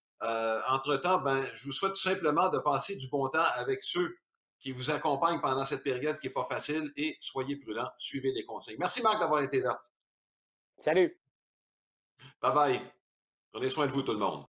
entre-temps, 0.68 1.18
ben, 1.18 1.44
je 1.52 1.64
vous 1.64 1.72
souhaite 1.72 1.94
tout 1.94 2.00
simplement 2.00 2.48
de 2.50 2.58
passer 2.58 2.94
du 2.94 3.08
bon 3.08 3.28
temps 3.28 3.44
avec 3.56 3.82
ceux 3.82 4.14
qui 4.60 4.70
vous 4.70 4.92
accompagnent 4.92 5.40
pendant 5.40 5.64
cette 5.64 5.82
période 5.82 6.20
qui 6.20 6.28
n'est 6.28 6.32
pas 6.32 6.46
facile 6.48 6.92
et 6.96 7.16
soyez 7.20 7.56
prudents, 7.56 7.90
suivez 7.98 8.30
les 8.30 8.44
conseils. 8.44 8.76
Merci 8.78 9.02
Marc 9.02 9.18
d'avoir 9.18 9.42
été 9.42 9.58
là. 9.58 9.82
Salut. 10.78 11.20
Bye 12.40 12.54
bye. 12.54 13.01
Prenez 13.52 13.68
soin 13.68 13.86
de 13.86 13.92
vous, 13.92 14.00
tout 14.00 14.12
le 14.12 14.18
monde. 14.18 14.46